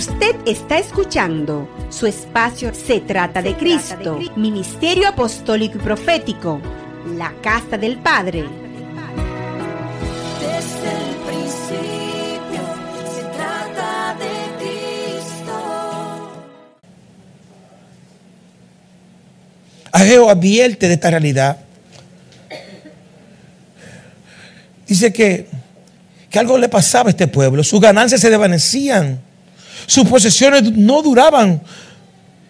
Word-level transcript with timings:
Usted 0.00 0.34
está 0.46 0.78
escuchando 0.78 1.68
su 1.90 2.06
espacio 2.06 2.72
Se 2.72 3.00
trata 3.00 3.42
de 3.42 3.54
Cristo, 3.54 4.18
Ministerio 4.34 5.06
Apostólico 5.06 5.76
y 5.76 5.82
Profético, 5.82 6.58
la 7.18 7.34
Casa 7.42 7.76
del 7.76 7.98
Padre. 7.98 8.46
Desde 10.40 10.90
el 11.04 11.16
principio 11.28 12.62
se 13.14 13.24
trata 13.36 14.16
de 14.18 14.32
Cristo. 14.56 16.32
Ageo 19.92 20.30
advierte 20.30 20.88
de 20.88 20.94
esta 20.94 21.10
realidad. 21.10 21.58
Dice 24.88 25.12
que, 25.12 25.46
que 26.30 26.38
algo 26.38 26.56
le 26.56 26.70
pasaba 26.70 27.08
a 27.08 27.10
este 27.10 27.28
pueblo. 27.28 27.62
Sus 27.62 27.82
ganancias 27.82 28.22
se 28.22 28.30
desvanecían. 28.30 29.28
Sus 29.86 30.08
posesiones 30.08 30.62
no 30.72 31.02
duraban. 31.02 31.60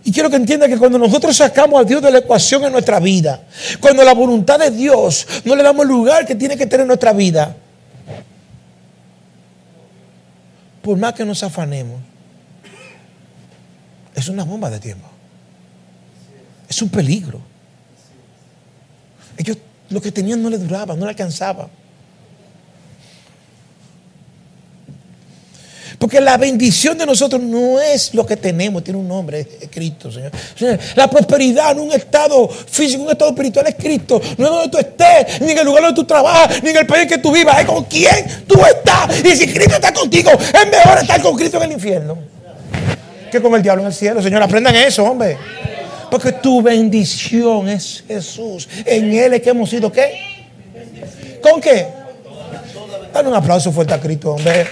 Y 0.03 0.13
quiero 0.13 0.31
que 0.31 0.37
entienda 0.37 0.67
que 0.67 0.79
cuando 0.79 0.99
nosotros 0.99 1.37
sacamos 1.37 1.81
a 1.81 1.85
Dios 1.85 2.03
de 2.03 2.11
la 2.11 2.19
ecuación 2.19 2.65
en 2.65 2.73
nuestra 2.73 3.01
vida, 3.01 3.43
cuando 3.81 4.03
la 4.03 4.15
voluntad 4.15 4.59
de 4.59 4.71
Dios 4.71 5.27
no 5.45 5.55
le 5.55 5.63
damos 5.63 5.83
el 5.83 5.89
lugar 5.89 6.27
que 6.27 6.35
tiene 6.35 6.57
que 6.57 6.67
tener 6.67 6.83
en 6.83 6.89
nuestra 6.89 7.13
vida, 7.13 7.55
por 10.83 10.97
más 10.97 11.13
que 11.13 11.25
nos 11.25 11.43
afanemos, 11.43 12.01
es 14.15 14.29
una 14.29 14.45
bomba 14.45 14.71
de 14.71 14.81
tiempo. 14.81 15.09
Es 16.69 16.81
un 16.81 16.89
peligro. 16.89 17.41
Ellos 19.37 19.59
lo 19.91 20.01
que 20.01 20.13
tenían 20.13 20.43
no 20.43 20.49
le 20.49 20.59
duraba, 20.59 20.95
no 20.95 21.05
le 21.05 21.11
alcanzaba. 21.11 21.69
Porque 26.01 26.19
la 26.19 26.39
bendición 26.39 26.97
de 26.97 27.05
nosotros 27.05 27.43
no 27.43 27.79
es 27.79 28.15
lo 28.15 28.25
que 28.25 28.35
tenemos, 28.35 28.83
tiene 28.83 28.99
un 28.99 29.07
nombre, 29.07 29.47
es 29.61 29.69
Cristo, 29.71 30.11
Señor. 30.11 30.33
La 30.95 31.11
prosperidad 31.11 31.77
no 31.77 31.83
un 31.83 31.93
estado 31.93 32.49
físico, 32.49 33.03
un 33.03 33.11
estado 33.11 33.33
espiritual 33.33 33.67
es 33.67 33.75
Cristo. 33.75 34.19
No 34.39 34.47
es 34.47 34.51
donde 34.51 34.69
tú 34.71 34.79
estés, 34.79 35.43
ni 35.43 35.53
en 35.53 35.59
el 35.59 35.67
lugar 35.67 35.83
donde 35.83 36.01
tú 36.01 36.07
trabajas, 36.07 36.63
ni 36.63 36.71
en 36.71 36.79
el 36.79 36.87
país 36.87 37.07
que 37.07 37.19
tú 37.19 37.31
vivas, 37.31 37.61
es 37.61 37.67
con 37.67 37.85
quién 37.85 38.45
tú 38.47 38.59
estás. 38.65 39.23
Y 39.23 39.37
si 39.37 39.47
Cristo 39.47 39.75
está 39.75 39.93
contigo, 39.93 40.31
es 40.31 40.71
mejor 40.71 41.03
estar 41.03 41.21
con 41.21 41.37
Cristo 41.37 41.59
en 41.59 41.65
el 41.65 41.73
infierno 41.73 42.17
que 43.31 43.43
con 43.43 43.55
el 43.55 43.63
diablo 43.63 43.83
en 43.83 43.89
el 43.89 43.95
cielo. 43.95 44.23
Señor, 44.23 44.43
aprendan 44.43 44.75
eso, 44.75 45.05
hombre. 45.05 45.37
Porque 46.11 46.33
tu 46.33 46.63
bendición 46.63 47.69
es 47.69 48.03
Jesús. 48.09 48.67
En 48.87 49.13
Él 49.13 49.35
es 49.35 49.43
que 49.43 49.51
hemos 49.51 49.69
sido, 49.69 49.93
¿qué? 49.93 50.15
¿Con 51.43 51.61
qué? 51.61 51.87
Dale 53.13 53.29
un 53.29 53.35
aplauso 53.35 53.71
fuerte 53.71 53.93
a 53.93 54.01
Cristo, 54.01 54.33
hombre. 54.33 54.67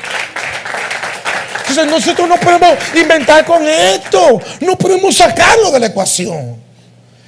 Entonces 1.68 1.86
nosotros 1.86 2.28
no 2.28 2.36
podemos 2.36 2.70
inventar 2.94 3.44
con 3.44 3.62
esto. 3.66 4.40
No 4.60 4.76
podemos 4.76 5.14
sacarlo 5.14 5.70
de 5.70 5.80
la 5.80 5.86
ecuación. 5.86 6.68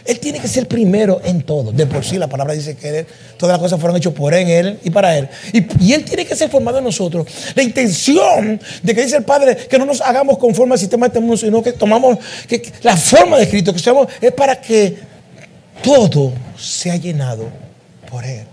Él 0.05 0.19
tiene 0.19 0.41
que 0.41 0.49
ser 0.49 0.67
primero 0.67 1.21
en 1.25 1.43
todo. 1.43 1.73
De 1.73 1.87
por 1.87 2.05
sí 2.05 2.17
la 2.17 2.27
palabra 2.27 2.55
dice 2.55 2.75
que 2.75 3.07
todas 3.37 3.55
las 3.55 3.61
cosas 3.61 3.79
fueron 3.79 3.97
hechas 3.97 4.13
por 4.13 4.33
él, 4.35 4.49
él 4.49 4.81
y 4.83 4.91
para 4.91 5.17
él. 5.17 5.29
Y, 5.53 5.93
él 5.93 6.05
tiene 6.05 6.25
que 6.25 6.35
ser 6.35 6.51
formado 6.51 6.79
en 6.79 6.85
nosotros. 6.85 7.27
La 7.55 7.63
intención 7.63 8.61
de 8.83 8.95
que 8.95 9.05
dice 9.05 9.17
el 9.17 9.25
Padre 9.25 9.57
que 9.57 9.79
no 9.79 9.85
nos 9.85 10.01
hagamos 10.01 10.39
conforme 10.39 10.73
al 10.73 10.79
sistema 10.79 11.07
de 11.07 11.09
este 11.09 11.21
mundo, 11.21 11.37
sino 11.37 11.63
que 11.63 11.73
tomamos 11.73 12.19
que 12.49 12.73
la 12.83 12.97
forma 12.97 13.39
de 13.39 13.49
Cristo, 13.49 13.73
que 13.73 13.79
seamos, 13.79 14.09
es 14.21 14.33
para 14.33 14.61
que 14.61 14.97
todo 15.83 16.33
sea 16.59 16.97
llenado 16.97 17.49
por 18.11 18.25
él. 18.25 18.45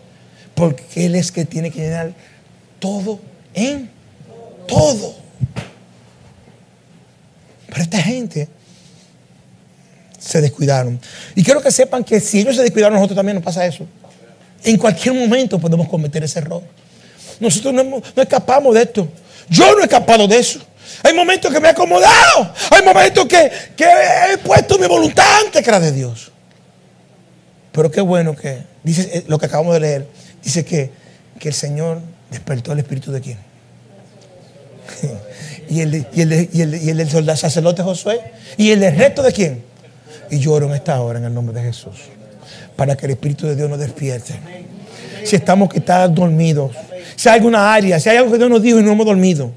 Porque 0.53 1.05
él 1.05 1.15
es 1.15 1.31
que 1.31 1.45
tiene 1.45 1.71
que 1.71 1.79
llenar 1.79 2.11
todo 2.79 3.19
en 3.53 3.89
todo. 4.67 5.15
Pero 7.77 7.83
esta 7.83 8.01
gente 8.01 8.49
se 10.17 10.41
descuidaron. 10.41 10.99
Y 11.35 11.43
quiero 11.43 11.61
que 11.61 11.69
sepan 11.69 12.03
que 12.03 12.19
si 12.19 12.39
ellos 12.39 12.55
se 12.55 12.63
descuidaron, 12.63 12.95
nosotros 12.95 13.15
también 13.15 13.35
nos 13.35 13.43
pasa 13.43 13.67
eso. 13.67 13.85
En 14.63 14.77
cualquier 14.77 15.13
momento 15.13 15.59
podemos 15.59 15.87
cometer 15.87 16.23
ese 16.23 16.39
error. 16.39 16.63
Nosotros 17.39 17.75
no, 17.75 18.01
escapamos 18.15 18.73
de 18.73 18.81
esto. 18.81 19.07
Yo 19.47 19.75
no 19.75 19.81
he 19.81 19.83
escapado 19.83 20.27
de 20.27 20.39
eso. 20.39 20.59
Hay 21.03 21.13
momentos 21.13 21.53
que 21.53 21.59
me 21.59 21.67
he 21.67 21.69
acomodado. 21.69 22.51
Hay 22.71 22.83
momentos 22.83 23.27
que, 23.27 23.51
he 23.77 24.37
puesto 24.39 24.79
mi 24.79 24.87
voluntad 24.87 25.25
antes 25.45 25.63
que 25.63 25.69
la 25.69 25.79
de 25.79 25.91
Dios. 25.91 26.31
Pero 27.73 27.91
qué 27.91 28.01
bueno 28.01 28.35
que, 28.35 28.63
dice 28.81 29.07
eh, 29.13 29.23
lo 29.27 29.37
que 29.37 29.45
acabamos 29.45 29.75
de 29.75 29.81
leer, 29.81 30.07
dice 30.43 30.65
que, 30.65 30.89
que 31.39 31.49
el 31.49 31.53
Señor 31.53 32.01
despertó 32.31 32.71
el 32.71 32.79
espíritu 32.79 33.11
de 33.11 33.21
quién. 33.21 33.37
Y 35.69 35.81
el, 35.81 36.07
y 36.13 36.21
el, 36.21 36.49
y 36.53 36.61
el, 36.61 36.83
y 36.83 36.89
el 36.89 37.09
soldado 37.09 37.37
sacerdote 37.37 37.83
Josué. 37.83 38.19
Y 38.57 38.71
el 38.71 38.81
resto 38.95 39.23
de 39.23 39.31
quién. 39.31 39.63
Y 40.29 40.39
lloro 40.39 40.67
en 40.67 40.73
esta 40.73 40.99
hora 41.01 41.19
en 41.19 41.25
el 41.25 41.33
nombre 41.33 41.55
de 41.55 41.61
Jesús. 41.61 41.95
Para 42.75 42.95
que 42.95 43.05
el 43.05 43.13
Espíritu 43.13 43.47
de 43.47 43.55
Dios 43.55 43.69
nos 43.69 43.79
despierte. 43.79 44.33
Si 45.23 45.35
estamos 45.35 45.69
están 45.73 46.13
dormidos. 46.13 46.71
Si 47.15 47.29
hay 47.29 47.35
alguna 47.35 47.73
área, 47.73 47.99
si 47.99 48.09
hay 48.09 48.17
algo 48.17 48.31
que 48.31 48.37
Dios 48.37 48.49
nos 48.49 48.61
dijo 48.61 48.79
y 48.79 48.83
no 48.83 48.91
hemos 48.91 49.05
dormido. 49.05 49.51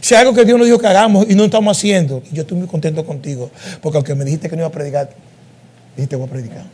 Si 0.00 0.14
hay 0.14 0.20
algo 0.20 0.34
que 0.34 0.44
Dios 0.44 0.58
nos 0.58 0.66
dijo 0.66 0.78
que 0.78 0.86
hagamos 0.86 1.26
y 1.28 1.34
no 1.34 1.44
estamos 1.44 1.76
haciendo. 1.76 2.22
Y 2.30 2.36
yo 2.36 2.42
estoy 2.42 2.58
muy 2.58 2.68
contento 2.68 3.04
contigo. 3.04 3.50
Porque 3.80 3.98
aunque 3.98 4.14
me 4.14 4.24
dijiste 4.24 4.48
que 4.48 4.56
no 4.56 4.62
iba 4.62 4.68
a 4.68 4.72
predicar, 4.72 5.10
dijiste 5.96 6.10
que 6.10 6.16
voy 6.16 6.28
a 6.28 6.30
predicar. 6.30 6.64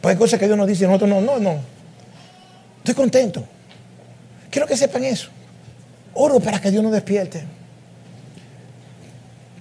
Porque 0.00 0.12
hay 0.12 0.18
cosas 0.18 0.38
que 0.38 0.46
Dios 0.46 0.58
nos 0.58 0.66
dice 0.66 0.84
y 0.84 0.86
nosotros 0.86 1.10
no, 1.10 1.20
no, 1.20 1.38
no. 1.38 1.56
Estoy 2.78 2.94
contento. 2.94 3.44
Quiero 4.50 4.66
que 4.66 4.76
sepan 4.76 5.04
eso. 5.04 5.28
Oro 6.14 6.40
para 6.40 6.60
que 6.60 6.70
Dios 6.70 6.82
nos 6.82 6.92
despierte. 6.92 7.42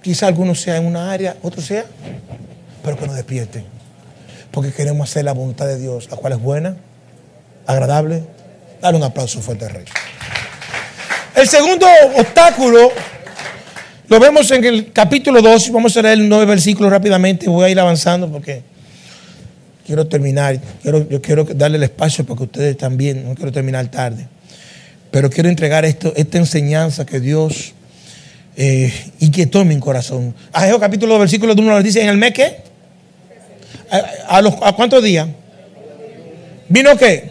Quizá 0.01 0.27
algunos 0.27 0.59
sea 0.59 0.77
en 0.77 0.85
una 0.85 1.11
área, 1.11 1.35
otros 1.43 1.65
sea, 1.65 1.85
pero 2.83 2.97
que 2.97 3.05
nos 3.05 3.15
despierten. 3.15 3.63
Porque 4.51 4.71
queremos 4.71 5.09
hacer 5.09 5.25
la 5.25 5.33
voluntad 5.33 5.67
de 5.67 5.79
Dios, 5.79 6.09
la 6.09 6.17
cual 6.17 6.33
es 6.33 6.39
buena, 6.39 6.75
agradable. 7.67 8.23
Dale 8.81 8.97
un 8.97 9.03
aplauso 9.03 9.41
fuerte 9.41 9.65
al 9.65 9.71
Rey. 9.71 9.85
El 11.35 11.47
segundo 11.47 11.85
obstáculo 12.17 12.91
lo 14.07 14.19
vemos 14.19 14.51
en 14.51 14.65
el 14.65 14.91
capítulo 14.91 15.41
2. 15.41 15.71
Vamos 15.71 15.95
a 15.95 16.01
leer 16.01 16.17
nueve 16.19 16.45
versículos 16.45 16.91
rápidamente. 16.91 17.47
Voy 17.47 17.65
a 17.65 17.69
ir 17.69 17.79
avanzando 17.79 18.29
porque 18.29 18.61
quiero 19.85 20.07
terminar. 20.07 20.59
Quiero, 20.81 21.07
yo 21.07 21.21
quiero 21.21 21.43
darle 21.45 21.77
el 21.77 21.83
espacio 21.83 22.25
para 22.25 22.37
que 22.37 22.43
ustedes 22.43 22.77
también, 22.77 23.23
no 23.23 23.35
quiero 23.35 23.51
terminar 23.51 23.87
tarde. 23.89 24.27
Pero 25.11 25.29
quiero 25.29 25.47
entregar 25.47 25.85
esto, 25.85 26.11
esta 26.15 26.37
enseñanza 26.37 27.05
que 27.05 27.19
Dios 27.19 27.73
eh, 28.55 28.93
inquietó 29.19 29.61
en 29.61 29.69
mi 29.69 29.79
corazón. 29.79 30.35
Ageo 30.51 30.79
capítulo 30.79 31.13
2, 31.13 31.21
versículo 31.21 31.53
1 31.53 31.63
nos 31.63 31.83
dice, 31.83 32.01
¿en 32.01 32.09
el 32.09 32.17
mes 32.17 32.33
qué? 32.33 32.57
¿A, 34.27 34.41
los, 34.41 34.53
¿A 34.61 34.73
cuántos 34.73 35.03
días? 35.03 35.27
¿Vino 36.69 36.95
qué? 36.97 37.29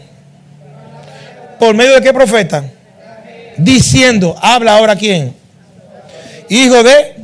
¿Por 1.59 1.75
medio 1.75 1.95
de 1.95 2.01
qué 2.01 2.13
profeta? 2.13 2.63
Diciendo, 3.57 4.35
habla 4.41 4.77
ahora 4.77 4.95
quién? 4.95 5.33
Hijo 6.49 6.83
de, 6.83 7.15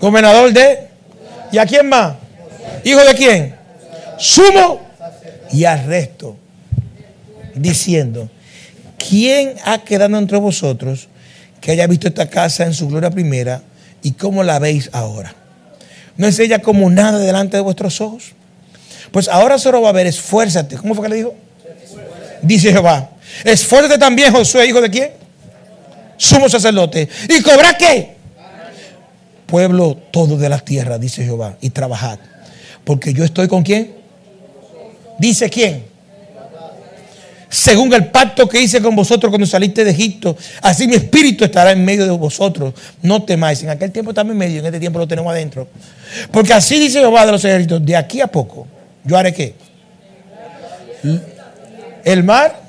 gobernador 0.00 0.52
de, 0.52 0.88
¿y 1.52 1.58
a 1.58 1.66
quién 1.66 1.88
más? 1.88 2.16
¿Hijo 2.84 3.00
de 3.00 3.14
quién? 3.14 3.54
Sumo 4.18 4.80
y 5.52 5.64
al 5.64 5.86
resto. 5.86 6.36
Diciendo, 7.54 8.28
¿quién 8.98 9.54
ha 9.64 9.78
quedado 9.78 10.18
entre 10.18 10.38
vosotros 10.38 11.08
que 11.60 11.72
haya 11.72 11.86
visto 11.86 12.08
esta 12.08 12.28
casa 12.28 12.64
en 12.64 12.74
su 12.74 12.88
gloria 12.88 13.10
primera 13.10 13.62
y 14.02 14.12
cómo 14.12 14.42
la 14.42 14.58
veis 14.58 14.90
ahora? 14.92 15.34
¿No 16.16 16.26
es 16.26 16.38
ella 16.38 16.60
como 16.60 16.90
nada 16.90 17.18
delante 17.18 17.56
de 17.56 17.62
vuestros 17.62 18.00
ojos? 18.00 18.32
Pues 19.10 19.28
ahora 19.28 19.58
solo 19.58 19.82
va 19.82 19.90
a 19.90 19.92
ver, 19.92 20.06
esfuérzate. 20.06 20.76
¿Cómo 20.76 20.94
fue 20.94 21.04
que 21.04 21.08
le 21.10 21.16
dijo? 21.16 21.34
Dice 22.42 22.72
Jehová. 22.72 23.10
Esfuérzate 23.44 23.98
también, 23.98 24.32
Josué, 24.32 24.66
hijo 24.66 24.80
de 24.80 24.90
quién? 24.90 25.10
Sumo 26.16 26.48
sacerdote. 26.48 27.08
¿Y 27.28 27.42
cobra 27.42 27.76
qué? 27.76 28.16
Pueblo 29.46 29.96
todo 30.10 30.36
de 30.36 30.48
la 30.48 30.58
tierra, 30.58 30.98
dice 30.98 31.24
Jehová, 31.24 31.56
y 31.60 31.70
trabajad. 31.70 32.18
Porque 32.84 33.12
yo 33.12 33.24
estoy 33.24 33.48
con 33.48 33.62
quién? 33.62 33.94
Dice 35.18 35.50
quién? 35.50 35.89
Según 37.52 37.92
el 37.92 38.06
pacto 38.06 38.48
que 38.48 38.60
hice 38.60 38.80
con 38.80 38.94
vosotros 38.94 39.28
cuando 39.28 39.44
saliste 39.44 39.82
de 39.84 39.90
Egipto, 39.90 40.36
así 40.62 40.86
mi 40.86 40.94
espíritu 40.94 41.44
estará 41.44 41.72
en 41.72 41.84
medio 41.84 42.04
de 42.04 42.12
vosotros. 42.12 42.72
No 43.02 43.24
temáis. 43.24 43.60
En 43.64 43.70
aquel 43.70 43.90
tiempo 43.90 44.12
estamos 44.12 44.30
en 44.30 44.38
medio, 44.38 44.60
en 44.60 44.66
este 44.66 44.78
tiempo 44.78 45.00
lo 45.00 45.08
tenemos 45.08 45.32
adentro. 45.32 45.66
Porque 46.30 46.52
así 46.52 46.78
dice 46.78 47.00
Jehová 47.00 47.26
de 47.26 47.32
los 47.32 47.44
ejércitos, 47.44 47.84
de 47.84 47.96
aquí 47.96 48.20
a 48.20 48.28
poco, 48.28 48.68
yo 49.02 49.18
haré 49.18 49.34
qué? 49.34 49.56
El 52.04 52.22
mar. 52.22 52.60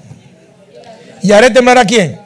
¿Y 1.21 1.31
haré 1.31 1.51
temblar 1.51 1.77
a 1.77 1.85
quién? 1.85 2.19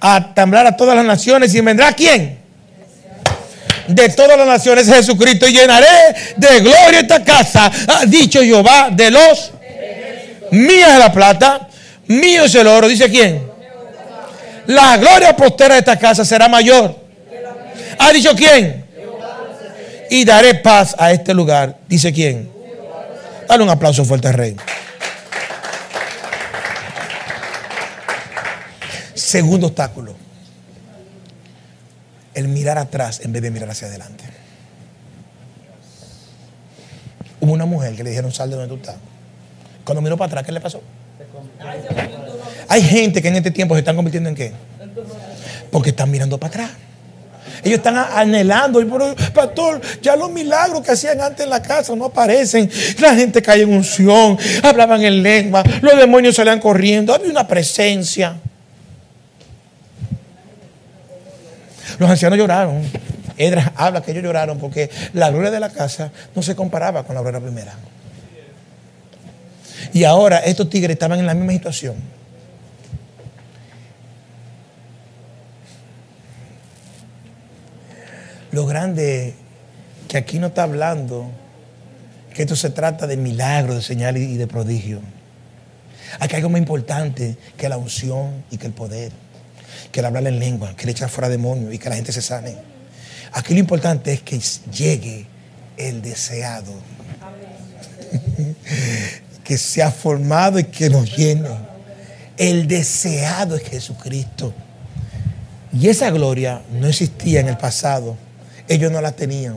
A 0.00 0.34
temblar 0.34 0.66
a 0.66 0.76
todas 0.76 0.96
las 0.96 1.04
naciones. 1.04 1.54
¿Y 1.54 1.60
vendrá 1.60 1.92
quién? 1.92 2.40
De 3.86 4.08
todas 4.08 4.36
las 4.36 4.46
naciones 4.46 4.88
Jesucristo. 4.88 5.46
Y 5.46 5.52
llenaré 5.52 5.86
de 6.36 6.60
gloria 6.60 6.98
esta 6.98 7.22
casa. 7.22 7.70
Ha 7.86 8.06
dicho 8.06 8.42
Jehová 8.42 8.88
de 8.90 9.12
los 9.12 9.52
Mía 10.50 10.94
es 10.94 10.98
la 10.98 11.12
plata, 11.12 11.68
mío 12.06 12.44
es 12.44 12.54
el 12.54 12.66
oro. 12.66 12.88
Dice 12.88 13.08
quién? 13.08 13.48
La 14.66 14.96
gloria 14.96 15.36
postera 15.36 15.74
de 15.74 15.80
esta 15.80 15.98
casa 15.98 16.24
será 16.24 16.48
mayor 16.48 17.00
¿Ha 18.00 18.12
dicho 18.12 18.34
quién? 18.34 18.86
Y 20.08 20.24
daré 20.24 20.54
paz 20.54 20.96
a 20.98 21.12
este 21.12 21.34
lugar. 21.34 21.78
¿Dice 21.86 22.12
quién? 22.12 22.50
Dale 23.46 23.62
un 23.62 23.68
aplauso 23.68 24.04
fuerte 24.04 24.28
al 24.28 24.34
rey. 24.34 24.56
Segundo 29.14 29.66
obstáculo. 29.66 30.16
El 32.32 32.48
mirar 32.48 32.78
atrás 32.78 33.20
en 33.22 33.32
vez 33.32 33.42
de 33.42 33.50
mirar 33.50 33.68
hacia 33.68 33.88
adelante. 33.88 34.24
Hubo 37.40 37.52
una 37.52 37.66
mujer 37.66 37.94
que 37.94 38.02
le 38.02 38.10
dijeron 38.10 38.32
sal 38.32 38.48
de 38.48 38.56
donde 38.56 38.74
tú 38.74 38.80
estás. 38.80 38.96
Cuando 39.84 40.00
miró 40.00 40.16
para 40.16 40.28
atrás, 40.28 40.44
¿qué 40.44 40.52
le 40.52 40.60
pasó? 40.60 40.80
Hay 42.68 42.82
gente 42.82 43.20
que 43.20 43.28
en 43.28 43.36
este 43.36 43.50
tiempo 43.50 43.74
se 43.74 43.80
están 43.80 43.96
convirtiendo 43.96 44.28
en 44.28 44.34
qué? 44.34 44.52
Porque 45.70 45.90
están 45.90 46.10
mirando 46.10 46.38
para 46.38 46.48
atrás. 46.48 46.70
Ellos 47.62 47.78
están 47.78 47.96
anhelando, 47.96 48.80
pastor, 49.34 49.80
ya 50.00 50.16
los 50.16 50.30
milagros 50.30 50.80
que 50.82 50.92
hacían 50.92 51.20
antes 51.20 51.44
en 51.44 51.50
la 51.50 51.60
casa 51.60 51.94
no 51.94 52.06
aparecen. 52.06 52.70
La 52.98 53.14
gente 53.14 53.42
cae 53.42 53.62
en 53.62 53.74
unción, 53.74 54.38
hablaban 54.62 55.02
en 55.02 55.22
lengua, 55.22 55.62
los 55.82 55.96
demonios 55.96 56.36
salían 56.36 56.60
corriendo, 56.60 57.14
había 57.14 57.30
una 57.30 57.46
presencia. 57.46 58.36
Los 61.98 62.08
ancianos 62.08 62.38
lloraron. 62.38 62.82
Edras 63.36 63.72
habla 63.76 64.02
que 64.02 64.10
ellos 64.12 64.22
lloraron 64.22 64.58
porque 64.58 64.90
la 65.12 65.30
gloria 65.30 65.50
de 65.50 65.60
la 65.60 65.70
casa 65.70 66.10
no 66.34 66.42
se 66.42 66.54
comparaba 66.54 67.04
con 67.04 67.14
la 67.14 67.20
gloria 67.20 67.40
primera. 67.40 67.74
Y 69.92 70.04
ahora 70.04 70.38
estos 70.38 70.70
tigres 70.70 70.94
estaban 70.94 71.18
en 71.18 71.26
la 71.26 71.34
misma 71.34 71.52
situación. 71.52 71.96
Lo 78.52 78.66
grande 78.66 79.28
es 79.28 79.34
que 80.08 80.18
aquí 80.18 80.38
no 80.38 80.48
está 80.48 80.64
hablando 80.64 81.30
que 82.34 82.42
esto 82.42 82.56
se 82.56 82.70
trata 82.70 83.06
de 83.06 83.16
milagros, 83.16 83.76
de 83.76 83.82
señales 83.82 84.22
y 84.22 84.36
de 84.36 84.46
prodigio. 84.46 85.00
Aquí 86.18 86.34
hay 86.34 86.38
algo 86.38 86.50
más 86.50 86.60
importante 86.60 87.36
que 87.56 87.68
la 87.68 87.76
unción 87.76 88.44
y 88.50 88.56
que 88.56 88.66
el 88.66 88.72
poder, 88.72 89.12
que 89.92 90.00
el 90.00 90.06
hablar 90.06 90.26
en 90.26 90.40
lengua, 90.40 90.74
que 90.76 90.82
el 90.84 90.90
echar 90.90 91.08
fuera 91.08 91.28
demonios 91.28 91.72
y 91.72 91.78
que 91.78 91.88
la 91.88 91.94
gente 91.94 92.12
se 92.12 92.22
sane. 92.22 92.56
Aquí 93.32 93.54
lo 93.54 93.60
importante 93.60 94.12
es 94.12 94.22
que 94.22 94.40
llegue 94.72 95.26
el 95.76 96.02
deseado. 96.02 96.72
que 99.50 99.58
se 99.58 99.82
ha 99.82 99.90
formado 99.90 100.60
y 100.60 100.64
que 100.64 100.88
nos 100.88 101.16
llene. 101.16 101.48
El 102.36 102.68
deseado 102.68 103.56
es 103.56 103.64
Jesucristo. 103.64 104.54
Y 105.72 105.88
esa 105.88 106.08
gloria 106.12 106.62
no 106.70 106.86
existía 106.86 107.40
en 107.40 107.48
el 107.48 107.56
pasado. 107.56 108.16
Ellos 108.68 108.92
no 108.92 109.00
la 109.00 109.10
tenían. 109.10 109.56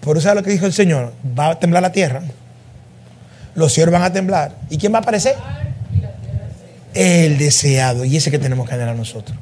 Por 0.00 0.18
eso 0.18 0.28
es 0.28 0.34
lo 0.34 0.42
que 0.42 0.50
dijo 0.50 0.66
el 0.66 0.72
Señor. 0.72 1.12
Va 1.38 1.50
a 1.50 1.60
temblar 1.60 1.80
la 1.80 1.92
tierra. 1.92 2.22
Los 3.54 3.72
cielos 3.72 3.92
van 3.92 4.02
a 4.02 4.12
temblar. 4.12 4.56
¿Y 4.68 4.78
quién 4.78 4.92
va 4.92 4.98
a 4.98 5.02
aparecer? 5.02 5.36
El 6.92 7.38
deseado. 7.38 8.04
Y 8.04 8.16
ese 8.16 8.32
que 8.32 8.40
tenemos 8.40 8.68
que 8.68 8.74
anhelar 8.74 8.96
nosotros. 8.96 9.38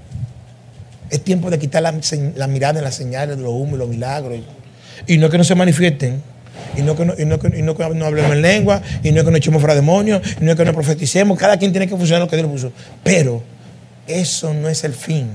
Es 1.08 1.24
tiempo 1.24 1.48
de 1.48 1.58
quitar 1.58 1.82
la, 1.82 1.92
mirada 2.46 2.78
en 2.78 2.84
las 2.84 2.94
señales 2.94 3.38
de 3.38 3.42
los 3.42 3.54
humos 3.54 3.78
los 3.78 3.88
milagros. 3.88 4.38
Y 5.06 5.16
no 5.16 5.30
que 5.30 5.38
no 5.38 5.44
se 5.44 5.54
manifiesten. 5.54 6.22
Y 6.76 6.82
no 6.82 6.94
que 6.94 7.04
no, 7.04 7.14
y 7.18 7.24
no, 7.24 7.38
y 7.56 7.62
no 7.62 7.76
que 7.76 7.88
no 7.94 8.06
hablemos 8.06 8.32
en 8.32 8.42
lengua. 8.42 8.82
Y 9.02 9.12
no 9.12 9.24
que 9.24 9.30
no 9.30 9.36
echemos 9.36 9.60
fuera 9.60 9.74
demonios. 9.74 10.22
Y 10.40 10.44
no 10.44 10.54
que 10.54 10.64
no 10.64 10.72
profeticemos. 10.72 11.38
Cada 11.38 11.58
quien 11.58 11.72
tiene 11.72 11.88
que 11.88 11.96
funcionar 11.96 12.22
lo 12.22 12.28
que 12.28 12.36
Dios 12.36 12.48
puso. 12.48 12.72
Pero 13.02 13.42
eso 14.06 14.52
no 14.54 14.68
es 14.68 14.84
el 14.84 14.94
fin. 14.94 15.28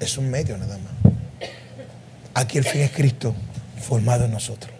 Es 0.00 0.16
un 0.18 0.30
medio 0.30 0.56
nada 0.58 0.78
más. 0.78 1.12
Aquí 2.34 2.58
el 2.58 2.64
fin 2.64 2.82
es 2.82 2.90
Cristo 2.92 3.34
formado 3.80 4.24
en 4.26 4.32
nosotros. 4.32 4.72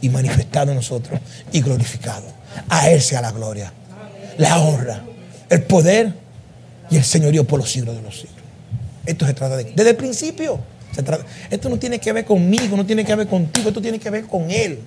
Y 0.00 0.08
manifestado 0.08 0.70
en 0.70 0.76
nosotros. 0.76 1.20
Y 1.52 1.60
glorificado. 1.62 2.26
A 2.68 2.90
Él 2.90 3.00
sea 3.00 3.20
la 3.20 3.32
gloria. 3.32 3.72
La 4.38 4.58
honra. 4.58 5.02
El 5.48 5.62
poder 5.62 6.12
y 6.90 6.96
el 6.96 7.04
señorío 7.04 7.44
por 7.44 7.58
los 7.58 7.70
siglos 7.70 7.96
de 7.96 8.02
los 8.02 8.14
siglos. 8.14 8.36
Esto 9.06 9.26
se 9.26 9.34
trata 9.34 9.56
de 9.56 9.64
desde 9.64 9.90
el 9.90 9.96
principio. 9.96 10.60
Esto 11.50 11.68
no 11.68 11.78
tiene 11.78 11.98
que 11.98 12.12
ver 12.12 12.24
conmigo, 12.24 12.76
no 12.76 12.84
tiene 12.84 13.04
que 13.04 13.14
ver 13.14 13.26
contigo, 13.26 13.68
esto 13.68 13.80
tiene 13.80 13.98
que 13.98 14.10
ver 14.10 14.24
con 14.26 14.50
él. 14.50 14.80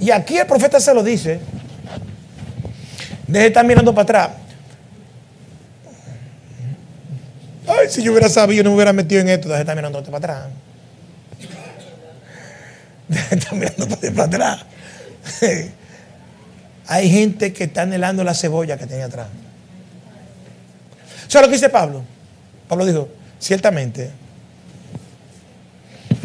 Y 0.00 0.10
aquí 0.10 0.36
el 0.38 0.46
profeta 0.46 0.80
se 0.80 0.94
lo 0.94 1.02
dice. 1.02 1.40
Deje 3.26 3.42
de 3.42 3.46
estar 3.48 3.64
mirando 3.64 3.92
para 3.92 4.02
atrás. 4.02 4.30
Ay, 7.66 7.88
si 7.90 8.02
yo 8.02 8.12
hubiera 8.12 8.28
sabido, 8.28 8.62
no 8.62 8.70
me 8.70 8.76
hubiera 8.76 8.92
metido 8.92 9.20
en 9.20 9.28
esto. 9.28 9.48
Deje 9.48 9.58
de 9.58 9.62
estar 9.62 9.76
mirando 9.76 10.02
para 10.04 10.18
atrás. 10.18 10.44
Deje 13.08 13.28
de 13.28 13.36
estar 13.36 13.54
mirando 13.54 13.88
para 13.88 14.24
atrás. 14.24 14.64
Hay 16.88 17.10
gente 17.10 17.52
que 17.52 17.64
está 17.64 17.82
anhelando 17.82 18.22
la 18.22 18.34
cebolla 18.34 18.78
que 18.78 18.86
tenía 18.86 19.06
atrás. 19.06 19.26
¿Sabes 21.26 21.46
lo 21.46 21.50
que 21.50 21.56
dice 21.56 21.68
Pablo? 21.68 22.04
Pablo 22.68 22.86
dijo, 22.86 23.08
ciertamente, 23.40 24.10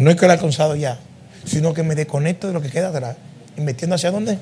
no 0.01 0.09
es 0.09 0.17
que 0.17 0.25
lo 0.25 0.31
he 0.31 0.35
alcanzado 0.35 0.75
ya, 0.75 0.97
sino 1.45 1.73
que 1.73 1.83
me 1.83 1.93
desconecto 1.93 2.47
de 2.47 2.53
lo 2.53 2.61
que 2.61 2.69
queda 2.69 2.89
atrás 2.89 3.17
y 3.55 3.61
metiendo 3.61 3.95
hacia 3.95 4.09
dónde. 4.09 4.37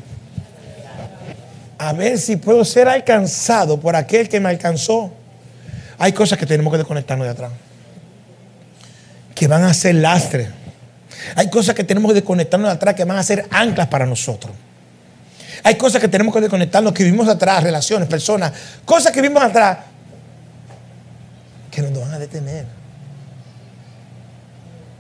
A 1.78 1.92
ver 1.94 2.18
si 2.18 2.38
puedo 2.38 2.64
ser 2.64 2.88
alcanzado 2.88 3.80
por 3.80 3.96
aquel 3.96 4.30
que 4.30 4.40
me 4.40 4.50
alcanzó. 4.50 5.12
Hay 5.98 6.14
cosas 6.14 6.38
que 6.38 6.46
tenemos 6.46 6.72
que 6.72 6.78
desconectarnos 6.78 7.26
de 7.28 7.32
atrás, 7.32 7.52
que 9.36 9.48
van 9.48 9.64
a 9.64 9.74
ser 9.74 9.96
lastres. 9.96 10.48
Hay 11.36 11.50
cosas 11.50 11.76
que 11.76 11.84
tenemos 11.84 12.10
que 12.10 12.16
desconectarnos 12.16 12.70
de 12.70 12.76
atrás 12.76 12.96
que 12.96 13.04
van 13.04 13.18
a 13.18 13.24
ser 13.24 13.46
anclas 13.52 13.88
para 13.88 14.06
nosotros. 14.06 14.54
Hay 15.64 15.76
cosas 15.76 16.00
que 16.00 16.08
tenemos 16.08 16.34
que 16.34 16.40
desconectarnos, 16.40 16.94
que 16.94 17.04
vivimos 17.04 17.28
atrás, 17.28 17.64
relaciones, 17.64 18.08
personas, 18.08 18.54
cosas 18.86 19.12
que 19.12 19.22
vivimos 19.22 19.44
atrás, 19.44 19.80
que 21.70 21.82
nos 21.82 22.00
van 22.00 22.14
a 22.14 22.20
detener. 22.20 22.79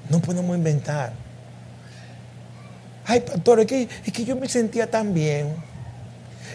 No 0.09 0.19
podemos 0.19 0.57
inventar. 0.57 1.13
Ay, 3.05 3.21
pastor, 3.21 3.59
es 3.61 3.65
que, 3.67 3.89
es 4.05 4.13
que 4.13 4.25
yo 4.25 4.35
me 4.35 4.47
sentía 4.49 4.89
tan 4.89 5.13
bien. 5.13 5.53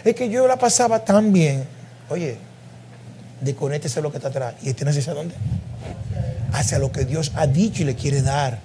Es 0.03 0.15
que 0.15 0.29
yo 0.29 0.47
la 0.47 0.57
pasaba 0.57 1.03
tan 1.03 1.33
bien. 1.33 1.65
Oye, 2.09 2.37
desconéctese 3.41 3.95
de 3.95 4.01
lo 4.01 4.11
que 4.11 4.17
está 4.17 4.29
atrás. 4.29 4.55
¿Y 4.61 4.69
este 4.69 4.87
hacia 4.87 5.13
dónde? 5.13 5.35
Hacia 6.53 6.79
lo 6.79 6.91
que 6.91 7.05
Dios 7.05 7.31
ha 7.35 7.47
dicho 7.47 7.83
y 7.83 7.85
le 7.85 7.95
quiere 7.95 8.21
dar. 8.21 8.59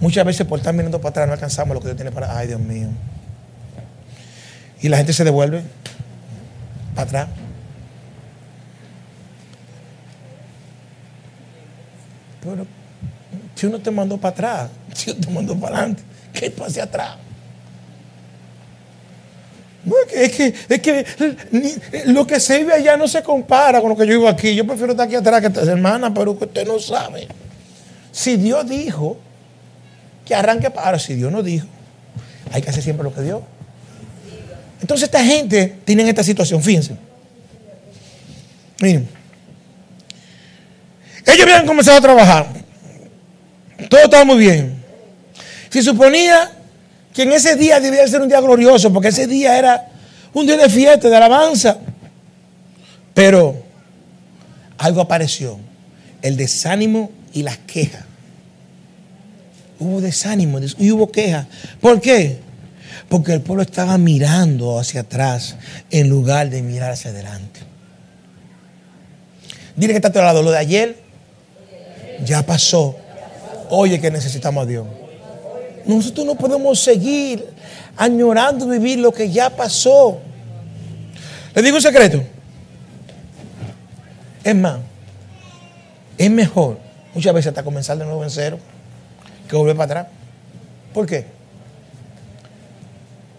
Muchas 0.00 0.24
veces 0.24 0.46
por 0.46 0.58
estar 0.58 0.74
mirando 0.74 1.00
para 1.00 1.10
atrás 1.10 1.26
no 1.26 1.32
alcanzamos 1.32 1.74
lo 1.74 1.80
que 1.80 1.86
Dios 1.86 1.96
tiene 1.96 2.12
para. 2.12 2.36
Ay, 2.36 2.48
Dios 2.48 2.60
mío. 2.60 2.88
Y 4.80 4.88
la 4.88 4.98
gente 4.98 5.12
se 5.12 5.24
devuelve 5.24 5.62
para 6.94 7.06
atrás. 7.06 7.28
Pero 12.42 12.66
si 13.64 13.68
uno 13.68 13.80
te 13.80 13.90
mandó 13.90 14.18
para 14.18 14.32
atrás, 14.32 14.70
uno 15.06 15.16
te 15.16 15.30
mandó 15.30 15.56
para 15.56 15.78
adelante, 15.78 16.02
¿qué 16.34 16.52
hacia 16.62 16.84
atrás? 16.84 17.16
No, 19.86 19.94
es 20.12 20.32
que, 20.32 20.54
es 20.68 20.80
que, 20.80 22.04
lo 22.06 22.26
que 22.26 22.40
se 22.40 22.58
vive 22.58 22.72
allá 22.72 22.96
no 22.96 23.08
se 23.08 23.22
compara 23.22 23.80
con 23.80 23.90
lo 23.90 23.96
que 23.96 24.06
yo 24.06 24.12
vivo 24.12 24.28
aquí. 24.28 24.54
Yo 24.54 24.66
prefiero 24.66 24.92
estar 24.92 25.06
aquí 25.06 25.14
atrás 25.14 25.42
que 25.42 25.48
estar 25.48 25.68
hermana, 25.68 26.12
pero 26.12 26.38
que 26.38 26.46
usted 26.46 26.66
no 26.66 26.78
sabe. 26.78 27.28
Si 28.10 28.36
Dios 28.36 28.66
dijo 28.66 29.18
que 30.24 30.34
arranque 30.34 30.70
para 30.70 30.86
ahora, 30.86 30.98
si 30.98 31.14
Dios 31.14 31.30
no 31.30 31.42
dijo, 31.42 31.66
hay 32.50 32.62
que 32.62 32.70
hacer 32.70 32.82
siempre 32.82 33.04
lo 33.04 33.14
que 33.14 33.20
Dios. 33.20 33.42
Entonces 34.80 35.04
esta 35.04 35.22
gente 35.22 35.76
tiene 35.84 36.08
esta 36.08 36.24
situación, 36.24 36.62
fíjense. 36.62 36.96
Miren. 38.80 39.06
Ellos 41.26 41.42
habían 41.42 41.66
comenzado 41.66 41.98
a 41.98 42.00
trabajar. 42.00 42.63
Todo 43.88 44.04
estaba 44.04 44.24
muy 44.24 44.38
bien. 44.38 44.82
Se 45.70 45.82
suponía 45.82 46.52
que 47.12 47.22
en 47.22 47.32
ese 47.32 47.56
día 47.56 47.80
debía 47.80 48.06
ser 48.06 48.20
un 48.20 48.28
día 48.28 48.40
glorioso, 48.40 48.92
porque 48.92 49.08
ese 49.08 49.26
día 49.26 49.58
era 49.58 49.88
un 50.32 50.46
día 50.46 50.56
de 50.56 50.68
fiesta, 50.68 51.08
de 51.08 51.16
alabanza. 51.16 51.78
Pero 53.12 53.62
algo 54.78 55.00
apareció, 55.00 55.58
el 56.22 56.36
desánimo 56.36 57.10
y 57.32 57.42
las 57.42 57.58
quejas. 57.58 58.04
Hubo 59.78 60.00
desánimo 60.00 60.60
y 60.78 60.90
hubo 60.90 61.10
quejas. 61.10 61.46
¿Por 61.80 62.00
qué? 62.00 62.38
Porque 63.08 63.32
el 63.32 63.40
pueblo 63.40 63.62
estaba 63.62 63.98
mirando 63.98 64.78
hacia 64.78 65.02
atrás 65.02 65.56
en 65.90 66.08
lugar 66.08 66.50
de 66.50 66.62
mirar 66.62 66.92
hacia 66.92 67.10
adelante. 67.10 67.60
Dile 69.76 69.92
que 69.92 69.98
está 69.98 70.08
a 70.08 70.12
tu 70.12 70.18
lado, 70.20 70.42
lo 70.42 70.50
de 70.50 70.58
ayer 70.58 70.96
ya 72.24 72.44
pasó. 72.46 72.96
Oye 73.70 74.00
que 74.00 74.10
necesitamos 74.10 74.64
a 74.64 74.66
Dios. 74.66 74.86
Nosotros 75.86 76.26
no 76.26 76.34
podemos 76.34 76.78
seguir 76.80 77.46
añorando 77.96 78.66
vivir 78.66 78.98
lo 78.98 79.12
que 79.12 79.30
ya 79.30 79.50
pasó. 79.50 80.18
Le 81.54 81.62
digo 81.62 81.76
un 81.76 81.82
secreto. 81.82 82.22
Es 84.42 84.54
más, 84.54 84.78
es 86.18 86.30
mejor 86.30 86.78
muchas 87.14 87.32
veces 87.32 87.48
hasta 87.48 87.62
comenzar 87.62 87.96
de 87.96 88.04
nuevo 88.04 88.22
en 88.22 88.30
cero 88.30 88.58
que 89.48 89.56
volver 89.56 89.76
para 89.76 90.00
atrás. 90.00 90.14
¿Por 90.92 91.06
qué? 91.06 91.26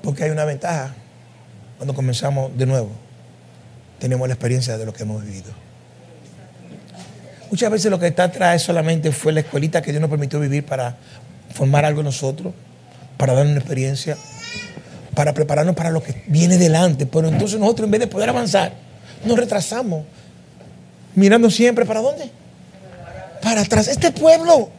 Porque 0.01 0.23
hay 0.23 0.29
una 0.29 0.45
ventaja 0.45 0.93
cuando 1.77 1.93
comenzamos 1.93 2.55
de 2.57 2.65
nuevo. 2.65 2.89
Tenemos 3.99 4.27
la 4.27 4.33
experiencia 4.33 4.77
de 4.77 4.85
lo 4.85 4.93
que 4.93 5.03
hemos 5.03 5.23
vivido. 5.23 5.51
Muchas 7.49 7.71
veces 7.71 7.91
lo 7.91 7.99
que 7.99 8.07
está 8.07 8.25
atrás 8.25 8.61
solamente 8.61 9.11
fue 9.11 9.31
la 9.31 9.41
escuelita 9.41 9.81
que 9.81 9.91
Dios 9.91 10.01
nos 10.01 10.09
permitió 10.09 10.39
vivir 10.39 10.65
para 10.65 10.97
formar 11.53 11.85
algo 11.85 12.01
en 12.01 12.05
nosotros, 12.05 12.53
para 13.17 13.33
darnos 13.33 13.51
una 13.51 13.59
experiencia, 13.59 14.17
para 15.13 15.33
prepararnos 15.33 15.75
para 15.75 15.89
lo 15.89 16.01
que 16.03 16.23
viene 16.27 16.57
delante. 16.57 17.05
Pero 17.05 17.27
entonces 17.27 17.59
nosotros 17.59 17.85
en 17.85 17.91
vez 17.91 18.01
de 18.01 18.07
poder 18.07 18.29
avanzar, 18.29 18.73
nos 19.23 19.37
retrasamos, 19.37 20.03
mirando 21.13 21.49
siempre 21.49 21.85
para 21.85 22.01
dónde? 22.01 22.29
Para 23.41 23.61
atrás. 23.61 23.87
Este 23.87 24.11
pueblo 24.11 24.69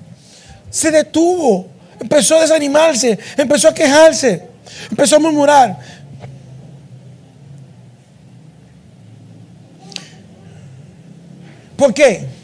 se 0.71 0.91
detuvo, 0.91 1.69
empezó 2.01 2.37
a 2.37 2.43
desanimarse, 2.43 3.19
empezó 3.37 3.69
a 3.69 3.75
quejarse, 3.75 4.43
empezó 4.91 5.17
a 5.17 5.19
murmurar. 5.21 5.79
¿Por 11.77 11.95
qué? 11.95 12.36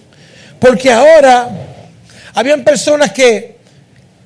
Porque 0.63 0.93
ahora 0.93 1.51
habían 2.35 2.63
personas 2.63 3.11
que 3.11 3.57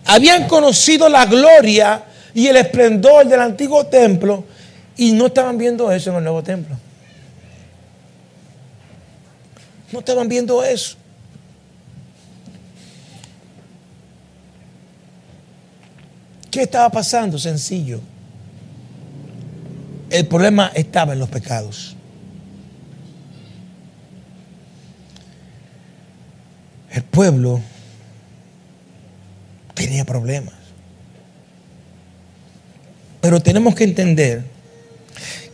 habían 0.04 0.46
conocido 0.46 1.08
la 1.08 1.24
gloria 1.24 2.04
y 2.34 2.46
el 2.46 2.58
esplendor 2.58 3.26
del 3.26 3.40
antiguo 3.40 3.86
templo 3.86 4.44
y 4.98 5.12
no 5.12 5.28
estaban 5.28 5.56
viendo 5.56 5.90
eso 5.90 6.10
en 6.10 6.16
el 6.16 6.24
nuevo 6.24 6.42
templo. 6.42 6.76
No 9.90 10.00
estaban 10.00 10.28
viendo 10.28 10.62
eso. 10.62 10.96
¿Qué 16.50 16.64
estaba 16.64 16.90
pasando? 16.90 17.38
Sencillo. 17.38 18.00
El 20.10 20.26
problema 20.26 20.70
estaba 20.74 21.14
en 21.14 21.18
los 21.18 21.30
pecados. 21.30 21.95
El 26.96 27.02
pueblo 27.02 27.60
tenía 29.74 30.06
problemas. 30.06 30.54
Pero 33.20 33.38
tenemos 33.38 33.74
que 33.74 33.84
entender 33.84 34.44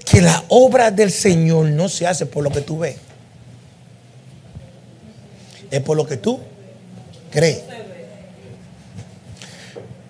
que 0.05 0.21
la 0.21 0.45
obra 0.47 0.93
del 0.93 1.11
Señor 1.11 1.67
no 1.67 1.89
se 1.89 2.07
hace 2.07 2.27
por 2.27 2.45
lo 2.45 2.51
que 2.51 2.61
tú 2.61 2.79
ves. 2.79 2.95
Es 5.69 5.81
por 5.81 5.97
lo 5.97 6.07
que 6.07 6.17
tú 6.17 6.39
crees. 7.33 7.63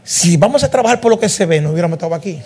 Si 0.05 0.37
vamos 0.37 0.63
a 0.65 0.71
trabajar 0.71 1.01
por 1.01 1.11
lo 1.11 1.19
que 1.19 1.31
se 1.31 1.47
ve, 1.47 1.63
no 1.63 1.71
hubiéramos 1.71 1.97
estado 1.97 2.15
aquí. 2.15 2.43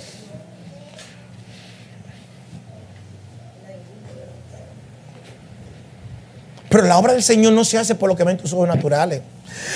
Pero 6.69 6.85
la 6.85 6.99
obra 6.99 7.13
del 7.13 7.23
Señor 7.23 7.53
no 7.53 7.65
se 7.65 7.79
hace 7.79 7.95
por 7.95 8.09
lo 8.09 8.17
que 8.17 8.25
ven 8.25 8.37
tus 8.37 8.53
ojos 8.53 8.69
naturales. 8.69 9.23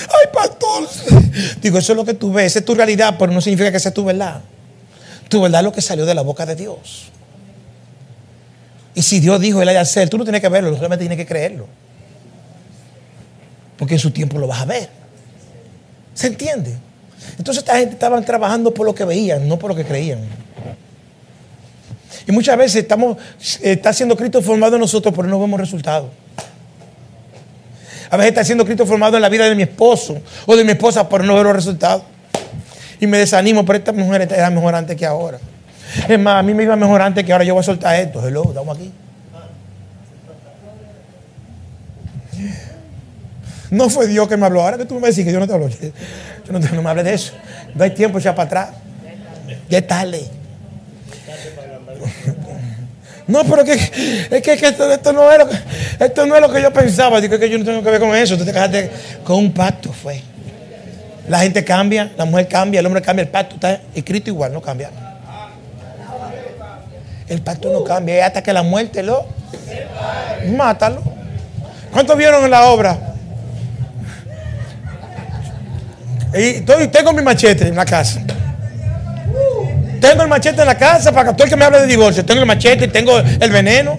Ay, 0.09 0.28
pastor. 0.32 0.88
Digo, 1.62 1.78
eso 1.78 1.92
es 1.92 1.97
lo 1.97 2.04
que 2.04 2.14
tú 2.14 2.32
ves, 2.32 2.47
esa 2.47 2.59
es 2.61 2.64
tu 2.64 2.75
realidad, 2.75 3.16
pero 3.18 3.32
no 3.32 3.40
significa 3.40 3.70
que 3.70 3.80
sea 3.80 3.92
tu 3.92 4.04
verdad. 4.04 4.40
Tu 5.28 5.40
verdad 5.40 5.61
es 5.61 5.64
lo 5.64 5.73
que 5.73 5.80
salió 5.80 6.04
de 6.04 6.14
la 6.14 6.23
boca 6.23 6.44
de 6.44 6.56
Dios. 6.56 7.11
Y 8.94 9.02
si 9.02 9.20
Dios 9.20 9.40
dijo, 9.40 9.62
Él 9.62 9.68
hay 9.68 9.76
hacer, 9.76 10.09
tú 10.09 10.18
no 10.18 10.25
tienes 10.25 10.40
que 10.40 10.49
verlo, 10.49 10.75
solamente 10.75 11.04
tienes 11.04 11.16
que 11.16 11.26
creerlo. 11.26 11.66
Porque 13.78 13.94
en 13.94 14.00
su 14.00 14.11
tiempo 14.11 14.38
lo 14.38 14.47
vas 14.47 14.61
a 14.61 14.64
ver. 14.64 14.90
¿Se 16.12 16.26
entiende? 16.26 16.76
Entonces 17.38 17.62
esta 17.62 17.78
gente 17.78 17.94
estaban 17.94 18.25
trabajando 18.25 18.75
por 18.75 18.85
lo 18.85 18.94
que 18.94 19.04
veían, 19.04 19.49
no 19.49 19.59
por 19.59 19.70
lo 19.70 19.76
que 19.76 19.85
creían. 19.85 20.20
Y 22.26 22.32
muchas 22.32 22.56
veces 22.59 22.82
estamos, 22.82 23.16
está 23.62 23.92
siendo 23.92 24.16
Cristo 24.16 24.42
formado 24.42 24.75
en 24.75 24.80
nosotros, 24.80 25.14
pero 25.16 25.28
no 25.28 25.40
vemos 25.40 25.59
resultados. 25.59 26.11
A 28.11 28.17
veces 28.17 28.31
está 28.31 28.45
siendo 28.45 28.64
Cristo 28.64 28.87
formado 28.87 29.17
en 29.17 29.23
la 29.23 29.29
vida 29.29 29.49
de 29.49 29.55
mi 29.55 29.62
esposo 29.62 30.21
o 30.45 30.57
de 30.57 30.64
mi 30.64 30.73
esposa, 30.73 31.09
pero 31.09 31.23
no 31.25 31.35
veo 31.35 31.45
los 31.45 31.55
resultados. 31.55 32.02
Y 32.99 33.07
me 33.07 33.19
desanimo, 33.19 33.64
pero 33.64 33.79
esta 33.79 33.93
mujer 33.93 34.29
era 34.31 34.50
mejor 34.50 34.75
antes 34.75 34.97
que 34.97 35.07
ahora. 35.07 35.38
Es 36.09 36.19
más, 36.19 36.40
a 36.40 36.43
mí 36.43 36.52
me 36.52 36.64
iba 36.64 36.76
mejor 36.76 37.00
antes 37.00 37.25
que 37.25 37.33
ahora 37.33 37.45
yo 37.45 37.55
voy 37.55 37.61
a 37.61 37.64
soltar 37.64 37.97
esto. 37.97 38.26
Hello, 38.26 38.45
estamos 38.49 38.76
aquí. 38.76 38.93
No 43.71 43.88
fue 43.88 44.09
Dios 44.09 44.29
que 44.29 44.37
me 44.37 44.47
habló. 44.47 44.62
Ahora 44.62 44.76
que 44.76 44.85
tú 44.85 44.99
me 44.99 45.09
decís 45.09 45.25
que 45.25 45.33
yo 45.33 45.38
no 45.38 45.47
te 45.47 45.55
hablo. 45.55 45.69
Yo 45.69 46.52
no, 46.52 46.83
me 46.83 46.90
hablé 46.90 47.05
de 47.05 47.14
eso. 47.14 47.33
No 47.75 47.85
hay 47.85 47.90
tiempo 47.90 48.19
ya 48.19 48.35
para 48.35 48.47
atrás. 48.47 48.71
Ya 49.69 49.79
es 49.79 49.87
tarde. 49.87 50.39
No, 53.30 53.44
pero 53.44 53.64
que, 53.64 53.72
es 53.75 54.42
que, 54.42 54.52
esto, 54.54 55.12
no 55.12 55.30
es 55.30 55.38
lo 55.38 55.49
que, 55.49 55.56
esto 56.04 56.26
no 56.26 56.34
es 56.34 56.40
lo 56.40 56.52
que 56.52 56.60
yo 56.60 56.72
pensaba. 56.72 57.20
Digo 57.20 57.38
que 57.38 57.49
yo 57.49 57.58
no 57.58 57.64
tengo 57.64 57.82
que 57.82 57.90
ver 57.90 58.00
con 58.00 58.14
eso. 58.14 58.37
Tú 58.37 58.44
te 58.44 58.52
casaste 58.52 58.90
con 59.25 59.37
un 59.37 59.52
pacto, 59.52 59.92
fue. 59.92 60.20
La 61.28 61.38
gente 61.40 61.64
cambia, 61.64 62.10
la 62.16 62.25
mujer 62.25 62.49
cambia, 62.49 62.80
el 62.80 62.87
hombre 62.87 63.00
cambia, 63.02 63.22
el 63.22 63.28
pacto 63.28 63.54
está 63.54 63.80
escrito 63.94 64.30
igual, 64.30 64.52
no 64.52 64.60
cambia. 64.60 64.90
El 67.28 67.40
pacto 67.42 67.72
no 67.72 67.84
cambia, 67.84 68.26
hasta 68.26 68.42
que 68.42 68.52
la 68.52 68.64
muerte 68.64 69.02
lo 69.04 69.25
mátalo. 70.56 71.00
¿Cuántos 71.92 72.16
vieron 72.16 72.44
en 72.44 72.50
la 72.50 72.64
obra? 72.64 72.99
Y 76.34 76.56
estoy- 76.58 76.88
tengo 76.88 77.12
mi 77.12 77.22
machete 77.22 77.68
en 77.68 77.76
la 77.76 77.84
casa. 77.84 78.20
Tengo 80.00 80.23
el 80.23 80.28
machete 80.28 80.61
en 80.62 80.66
la 80.66 80.78
casa 80.78 81.12
para 81.12 81.28
que 81.30 81.35
todo 81.35 81.45
el 81.45 81.50
que 81.50 81.57
me 81.57 81.64
hable 81.64 81.80
de 81.80 81.87
divorcio. 81.87 82.25
Tengo 82.25 82.40
el 82.40 82.47
machete, 82.47 82.88
tengo 82.88 83.19
el 83.19 83.50
veneno. 83.50 83.99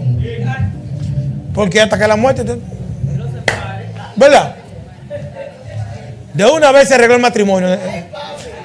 Porque 1.53 1.79
hasta 1.81 1.97
que 1.97 2.07
la 2.07 2.15
muerte. 2.15 2.43
te- 2.43 2.57
¿Verdad? 4.15 4.55
De 6.33 6.45
una 6.45 6.71
vez 6.71 6.87
se 6.87 6.95
arregló 6.95 7.15
el 7.15 7.21
matrimonio. 7.21 7.77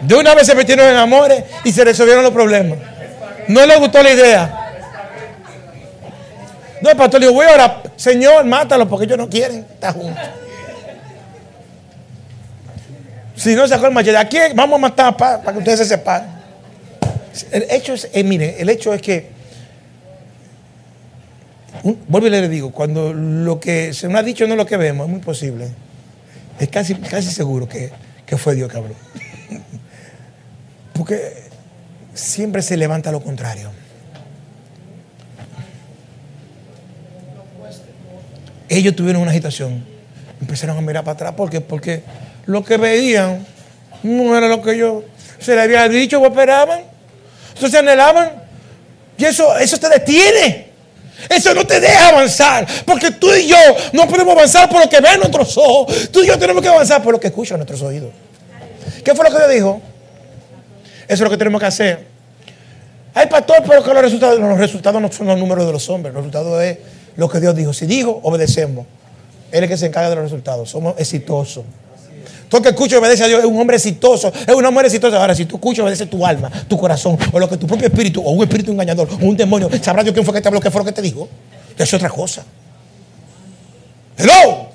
De 0.02 0.14
una 0.14 0.34
vez 0.34 0.46
se 0.46 0.54
metieron 0.54 0.86
en 0.88 0.96
amores 0.96 1.44
y 1.64 1.72
se 1.72 1.84
resolvieron 1.84 2.22
los 2.22 2.32
problemas. 2.32 2.78
No 3.48 3.64
le 3.66 3.76
gustó 3.76 4.02
la 4.02 4.10
idea. 4.12 4.62
No, 6.80 6.90
el 6.90 6.96
pastor 6.96 7.20
le 7.20 7.26
dijo, 7.26 7.34
voy 7.38 7.46
ahora, 7.46 7.82
Señor, 7.96 8.44
mátalo 8.44 8.86
porque 8.88 9.06
ellos 9.06 9.18
no 9.18 9.28
quieren 9.28 9.60
estar 9.72 9.92
juntos. 9.94 10.22
Si 13.34 13.54
no 13.54 13.66
sacó 13.68 13.86
el 13.86 13.92
machete, 13.92 14.16
aquí 14.16 14.38
vamos 14.54 14.76
a 14.76 14.80
matar 14.80 15.16
para, 15.16 15.38
para 15.40 15.52
que 15.52 15.58
ustedes 15.58 15.78
se 15.80 15.84
separen. 15.86 16.35
El 17.50 17.66
hecho 17.70 17.94
es, 17.94 18.08
eh, 18.12 18.24
mire, 18.24 18.60
el 18.60 18.68
hecho 18.68 18.94
es 18.94 19.02
que, 19.02 19.28
vuelvo 22.08 22.26
y 22.26 22.30
le 22.30 22.48
digo, 22.48 22.72
cuando 22.72 23.12
lo 23.12 23.60
que 23.60 23.92
se 23.92 24.08
nos 24.08 24.20
ha 24.20 24.22
dicho 24.22 24.46
no 24.46 24.54
es 24.54 24.58
lo 24.58 24.66
que 24.66 24.76
vemos, 24.76 25.06
es 25.06 25.12
muy 25.12 25.20
posible. 25.20 25.68
Es 26.58 26.68
casi, 26.68 26.94
casi 26.94 27.30
seguro 27.30 27.68
que, 27.68 27.90
que 28.24 28.36
fue 28.36 28.54
Dios 28.54 28.70
que 28.70 28.78
habló. 28.78 28.94
Porque 30.94 31.44
siempre 32.14 32.62
se 32.62 32.76
levanta 32.76 33.12
lo 33.12 33.20
contrario. 33.20 33.70
Ellos 38.68 38.96
tuvieron 38.96 39.22
una 39.22 39.30
agitación. 39.30 39.84
Empezaron 40.40 40.76
a 40.76 40.80
mirar 40.80 41.04
para 41.04 41.14
atrás. 41.14 41.34
¿Por 41.34 41.50
qué? 41.50 41.60
Porque 41.60 42.02
lo 42.46 42.64
que 42.64 42.76
veían 42.76 43.46
no 44.02 44.36
era 44.36 44.48
lo 44.48 44.62
que 44.62 44.72
ellos 44.72 45.04
se 45.38 45.54
les 45.54 45.64
había 45.64 45.88
dicho 45.88 46.20
o 46.20 46.26
esperaban. 46.26 46.95
Entonces 47.56 47.70
se 47.70 47.78
anhelaban. 47.78 48.32
Y 49.16 49.24
eso, 49.24 49.56
eso 49.56 49.78
te 49.78 49.88
detiene. 49.88 50.66
Eso 51.30 51.54
no 51.54 51.66
te 51.66 51.80
deja 51.80 52.10
avanzar. 52.10 52.66
Porque 52.84 53.12
tú 53.12 53.32
y 53.32 53.46
yo 53.46 53.56
no 53.94 54.06
podemos 54.06 54.34
avanzar 54.34 54.68
por 54.68 54.82
lo 54.82 54.90
que 54.90 55.00
ven 55.00 55.18
nuestros 55.18 55.56
ojos. 55.56 56.10
Tú 56.12 56.20
y 56.20 56.26
yo 56.26 56.38
tenemos 56.38 56.62
que 56.62 56.68
avanzar 56.68 57.02
por 57.02 57.14
lo 57.14 57.20
que 57.20 57.28
escuchan 57.28 57.56
nuestros 57.56 57.80
oídos. 57.80 58.10
¿Qué 59.02 59.14
fue 59.14 59.24
lo 59.24 59.30
que 59.30 59.38
Dios 59.38 59.50
dijo? 59.50 59.80
Eso 61.04 61.14
es 61.14 61.20
lo 61.20 61.30
que 61.30 61.38
tenemos 61.38 61.58
que 61.60 61.66
hacer. 61.66 62.06
Hay 63.14 63.26
pastor, 63.26 63.62
pero 63.66 63.82
que 63.82 63.94
los 63.94 64.02
resultados, 64.02 64.38
los 64.38 64.58
resultados 64.58 65.00
no 65.00 65.10
son 65.10 65.26
los 65.28 65.38
números 65.38 65.64
de 65.64 65.72
los 65.72 65.88
hombres. 65.88 66.12
Los 66.12 66.24
resultados 66.24 66.62
es 66.62 66.78
lo 67.16 67.30
que 67.30 67.40
Dios 67.40 67.56
dijo. 67.56 67.72
Si 67.72 67.86
dijo, 67.86 68.20
obedecemos. 68.22 68.84
Él 69.50 69.58
es 69.58 69.62
el 69.62 69.68
que 69.68 69.76
se 69.78 69.86
encarga 69.86 70.10
de 70.10 70.16
los 70.16 70.24
resultados. 70.24 70.68
Somos 70.68 70.94
exitosos. 70.98 71.64
El 72.52 72.62
que 72.62 72.68
escucha 72.70 72.96
y 72.96 72.98
obedece 72.98 73.24
a 73.24 73.26
Dios 73.26 73.40
es 73.40 73.46
un 73.46 73.60
hombre 73.60 73.76
exitoso, 73.76 74.32
es 74.46 74.54
una 74.54 74.70
mujer 74.70 74.86
exitosa. 74.86 75.20
Ahora, 75.20 75.34
si 75.34 75.44
tú 75.44 75.56
escuchas 75.56 75.78
y 75.78 75.82
obedeces 75.82 76.08
tu 76.08 76.24
alma, 76.24 76.50
tu 76.68 76.78
corazón, 76.78 77.18
o 77.32 77.38
lo 77.38 77.48
que 77.48 77.56
tu 77.56 77.66
propio 77.66 77.86
espíritu, 77.86 78.22
o 78.22 78.30
un 78.30 78.42
espíritu 78.42 78.72
engañador, 78.72 79.08
o 79.10 79.26
un 79.26 79.36
demonio, 79.36 79.68
sabrá 79.82 80.02
Dios 80.02 80.14
quién 80.14 80.24
fue 80.24 80.34
que 80.34 80.40
te 80.40 80.48
habló, 80.48 80.60
qué 80.60 80.70
fue 80.70 80.80
lo 80.80 80.84
que 80.84 80.92
te 80.92 81.02
dijo. 81.02 81.28
Es 81.76 81.92
otra 81.92 82.08
cosa. 82.08 82.44
Hello. 84.16 84.70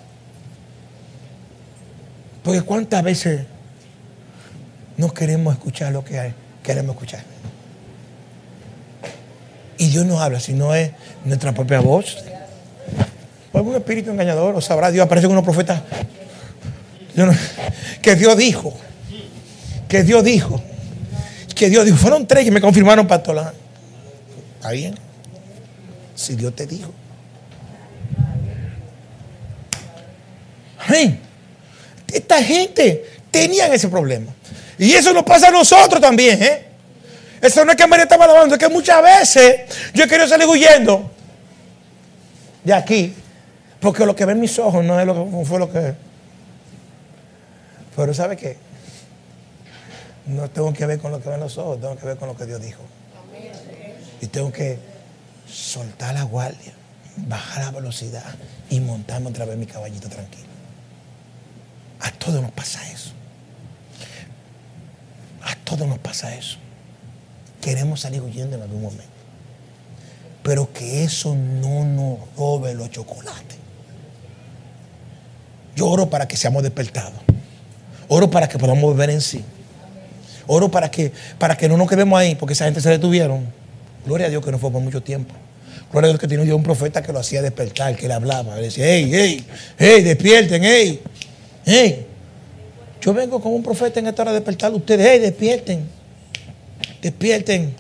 Porque 2.44 2.62
cuántas 2.62 3.04
veces 3.04 3.42
no 4.98 5.14
queremos 5.14 5.54
escuchar 5.54 5.92
lo 5.92 6.04
que 6.04 6.20
hay, 6.20 6.34
queremos 6.64 6.96
escuchar. 6.96 7.24
Y 9.78 9.88
Dios 9.88 10.06
nos 10.06 10.22
habla, 10.22 10.40
si 10.40 10.54
no 10.54 10.76
es 10.76 10.92
nuestra 11.26 11.54
propia 11.54 11.80
voz. 11.80 12.18
O 13.52 13.58
algún 13.58 13.76
espíritu 13.76 14.12
engañador, 14.12 14.56
o 14.56 14.62
sabrá 14.62 14.92
Dios, 14.92 15.04
aparecen 15.06 15.32
unos 15.32 15.44
profetas. 15.44 15.82
Que 18.02 18.16
Dios 18.16 18.38
dijo. 18.38 18.74
Que 19.88 20.04
Dios 20.04 20.24
dijo. 20.24 20.62
Que 21.56 21.70
Dios 21.70 21.86
dijo. 21.86 21.98
Fueron 21.98 22.26
tres 22.28 22.46
que 22.46 22.52
me 22.52 22.62
confirmaron, 22.62 23.08
pastor. 23.08 23.54
Está 24.56 24.72
bien. 24.72 24.96
Si 26.16 26.36
Dios 26.36 26.56
te 26.56 26.66
dijo. 26.66 26.92
Amén. 30.88 31.20
Esta 32.12 32.44
gente 32.44 33.06
tenían 33.30 33.72
ese 33.74 33.88
problema. 33.88 34.32
Y 34.78 34.94
eso 34.94 35.14
nos 35.14 35.24
pasa 35.24 35.50
a 35.50 35.52
nosotros 35.52 36.02
también, 36.02 36.42
¿eh? 36.42 36.66
Eso 37.42 37.66
no 37.66 37.72
es 37.72 37.78
que 37.78 37.88
María 37.88 38.04
estaba 38.04 38.26
alabando, 38.26 38.56
es 38.56 38.60
que 38.60 38.70
muchas 38.70 39.02
veces 39.02 39.62
yo 39.94 40.04
he 40.04 40.08
querido 40.08 40.28
salir 40.28 40.48
huyendo 40.48 41.10
de 42.64 42.74
aquí. 42.74 43.14
Porque 43.80 44.06
lo 44.06 44.16
que 44.16 44.26
ven 44.26 44.40
mis 44.40 44.58
ojos 44.60 44.84
no 44.84 45.00
es 45.00 45.06
lo 45.08 45.14
que 45.14 45.46
fue 45.46 45.60
lo 45.60 45.72
que. 45.72 45.94
Pero 47.96 48.14
¿sabe 48.14 48.38
qué? 48.38 48.58
No 50.28 50.50
tengo 50.50 50.72
que 50.74 50.86
ver 50.86 51.00
con 51.00 51.12
lo 51.12 51.22
que 51.22 51.30
ven 51.30 51.40
los 51.40 51.58
ojos, 51.58 51.80
tengo 51.82 51.96
que 51.98 52.06
ver 52.06 52.18
con 52.18 52.28
lo 52.28 52.38
que 52.38 52.46
Dios 52.46 52.62
dijo. 52.62 52.82
Y 54.22 54.28
tengo 54.28 54.52
que 54.52 54.80
soltar 55.48 56.14
la 56.14 56.24
guardia, 56.24 56.74
bajar 57.18 57.66
la 57.66 57.72
velocidad 57.72 58.36
y 58.70 58.80
montarme 58.80 59.30
otra 59.30 59.46
vez 59.46 59.58
mi 59.58 59.66
caballito 59.66 60.08
tranquilo. 60.10 60.48
A 62.00 62.12
todos 62.12 62.42
nos 62.42 62.52
pasa 62.52 62.88
eso. 62.92 63.12
A 65.44 65.56
todos 65.64 65.88
nos 65.88 66.00
pasa 66.00 66.36
eso. 66.36 66.58
Queremos 67.62 68.02
salir 68.02 68.22
huyendo 68.22 68.56
en 68.56 68.62
algún 68.62 68.82
momento. 68.82 69.06
Pero 70.44 70.72
que 70.72 71.04
eso 71.04 71.36
no 71.36 71.86
nos 71.86 72.20
robe 72.36 72.74
los 72.74 72.90
chocolates. 72.90 73.58
Yo 75.76 75.88
oro 75.88 76.10
para 76.10 76.28
que 76.28 76.38
seamos 76.38 76.64
despertados. 76.64 77.31
Oro 78.14 78.30
para 78.30 78.50
que 78.50 78.60
podamos 78.60 78.94
beber 78.94 79.10
en 79.10 79.22
sí. 79.22 79.42
Oro 80.46 80.70
para 80.70 80.92
que, 80.92 81.14
para 81.40 81.56
que 81.56 81.70
no 81.70 81.78
nos 81.78 81.88
quedemos 81.88 82.20
ahí, 82.20 82.36
porque 82.36 82.52
esa 82.52 82.66
gente 82.66 82.82
se 82.82 82.90
detuvieron. 82.90 83.46
Gloria 84.06 84.28
a 84.28 84.30
Dios 84.30 84.44
que 84.44 84.52
no 84.52 84.60
fue 84.60 84.70
por 84.70 84.82
mucho 84.82 85.02
tiempo. 85.02 85.34
Gloria 85.94 86.08
a 86.08 86.10
Dios 86.10 86.20
que 86.20 86.28
tiene 86.28 86.54
un 86.54 86.62
profeta 86.62 87.02
que 87.02 87.14
lo 87.14 87.20
hacía 87.20 87.42
despertar, 87.42 87.96
que 87.96 88.10
le 88.10 88.14
hablaba. 88.14 88.58
Le 88.58 88.64
decía, 88.64 88.86
hey, 88.86 89.10
hey, 89.14 89.46
hey, 89.80 90.04
despierten, 90.04 90.62
hey, 90.62 91.02
hey. 91.66 92.06
Yo 93.00 93.14
vengo 93.14 93.40
con 93.40 93.54
un 93.54 93.64
profeta 93.64 94.02
en 94.02 94.08
esta 94.08 94.24
hora 94.24 94.32
a 94.32 94.34
despertar 94.34 94.74
ustedes. 94.74 95.08
Hey, 95.10 95.20
despierten. 95.20 95.88
Despierten. 97.02 97.74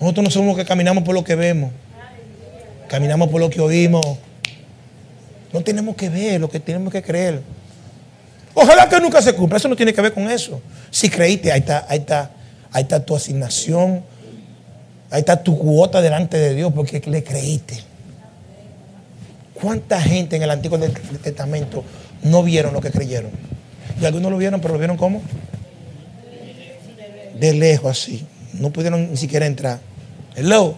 Nosotros 0.00 0.24
no 0.24 0.30
somos 0.30 0.48
los 0.48 0.56
que 0.56 0.64
caminamos 0.64 1.04
por 1.04 1.14
lo 1.14 1.22
que 1.22 1.34
vemos. 1.34 1.70
Caminamos 2.88 3.28
por 3.28 3.42
lo 3.42 3.50
que 3.50 3.60
oímos. 3.60 4.06
No 5.52 5.60
tenemos 5.60 5.96
que 5.96 6.08
ver 6.08 6.40
lo 6.40 6.48
que 6.48 6.60
tenemos 6.60 6.90
que 6.90 7.02
creer. 7.02 7.42
Ojalá 8.54 8.88
que 8.88 9.00
nunca 9.00 9.20
se 9.20 9.34
cumpla. 9.34 9.58
Eso 9.58 9.68
no 9.68 9.76
tiene 9.76 9.92
que 9.92 10.00
ver 10.00 10.12
con 10.12 10.30
eso. 10.30 10.60
Si 10.90 11.10
creíste, 11.10 11.50
ahí 11.50 11.60
está, 11.60 11.86
ahí 11.88 11.98
está, 11.98 12.30
ahí 12.72 12.82
está 12.82 13.04
tu 13.04 13.16
asignación. 13.16 14.02
Ahí 15.10 15.20
está 15.20 15.42
tu 15.42 15.58
cuota 15.58 16.00
delante 16.00 16.38
de 16.38 16.54
Dios 16.54 16.72
porque 16.74 17.00
le 17.06 17.22
creíste. 17.22 17.78
¿Cuánta 19.54 20.00
gente 20.00 20.36
en 20.36 20.42
el 20.42 20.50
Antiguo 20.50 20.78
Testamento 21.22 21.84
no 22.22 22.42
vieron 22.42 22.72
lo 22.72 22.80
que 22.80 22.90
creyeron? 22.90 23.30
Y 24.00 24.04
algunos 24.04 24.30
lo 24.30 24.38
vieron, 24.38 24.60
pero 24.60 24.74
lo 24.74 24.78
vieron 24.78 24.96
como 24.96 25.22
de 27.38 27.52
lejos 27.54 27.90
así. 27.90 28.26
No 28.54 28.70
pudieron 28.70 29.10
ni 29.10 29.16
siquiera 29.16 29.46
entrar. 29.46 29.78
Hello. 30.36 30.74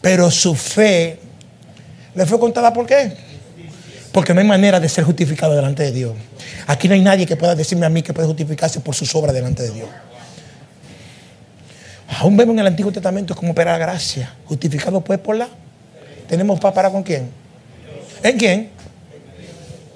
Pero 0.00 0.30
su 0.30 0.54
fe 0.54 1.18
le 2.14 2.26
fue 2.26 2.38
contada 2.38 2.72
por 2.72 2.86
qué? 2.86 3.12
Porque 4.12 4.32
no 4.34 4.40
hay 4.40 4.46
manera 4.46 4.80
de 4.80 4.88
ser 4.88 5.04
justificado 5.04 5.54
delante 5.54 5.82
de 5.82 5.92
Dios. 5.92 6.12
Aquí 6.66 6.88
no 6.88 6.94
hay 6.94 7.02
nadie 7.02 7.26
que 7.26 7.36
pueda 7.36 7.54
decirme 7.54 7.86
a 7.86 7.88
mí 7.88 8.02
que 8.02 8.12
puede 8.12 8.26
justificarse 8.26 8.80
por 8.80 8.94
sus 8.94 9.14
obras 9.14 9.34
delante 9.34 9.62
de 9.62 9.70
Dios. 9.70 9.88
Aún 12.18 12.36
vemos 12.36 12.54
en 12.54 12.60
el 12.60 12.66
Antiguo 12.66 12.90
Testamento 12.90 13.34
cómo 13.34 13.52
opera 13.52 13.72
la 13.72 13.78
gracia. 13.78 14.34
Justificado 14.46 15.00
pues 15.00 15.18
por 15.18 15.36
la. 15.36 15.48
¿Tenemos 16.26 16.58
paz 16.58 16.72
para 16.72 16.90
con 16.90 17.02
quién? 17.02 17.30
¿En 18.22 18.38
quién? 18.38 18.70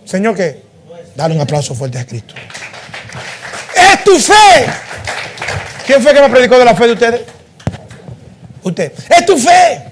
Señor, 0.04 0.37
¿qué? 0.37 0.62
Dale 1.16 1.34
un 1.34 1.40
aplauso 1.40 1.74
fuerte 1.74 1.98
a 1.98 2.06
Cristo. 2.06 2.34
¡Es 3.74 4.04
tu 4.04 4.18
fe! 4.18 4.66
¿Quién 5.87 6.02
fue 6.02 6.14
que 6.14 6.20
me 6.20 6.28
predicó 6.28 6.58
de 6.58 6.64
la 6.64 6.74
fe 6.74 6.87
de 6.87 6.92
ustedes? 6.92 7.20
Usted. 8.62 8.92
¡Es 9.10 9.26
tu 9.26 9.38
fe! 9.38 9.91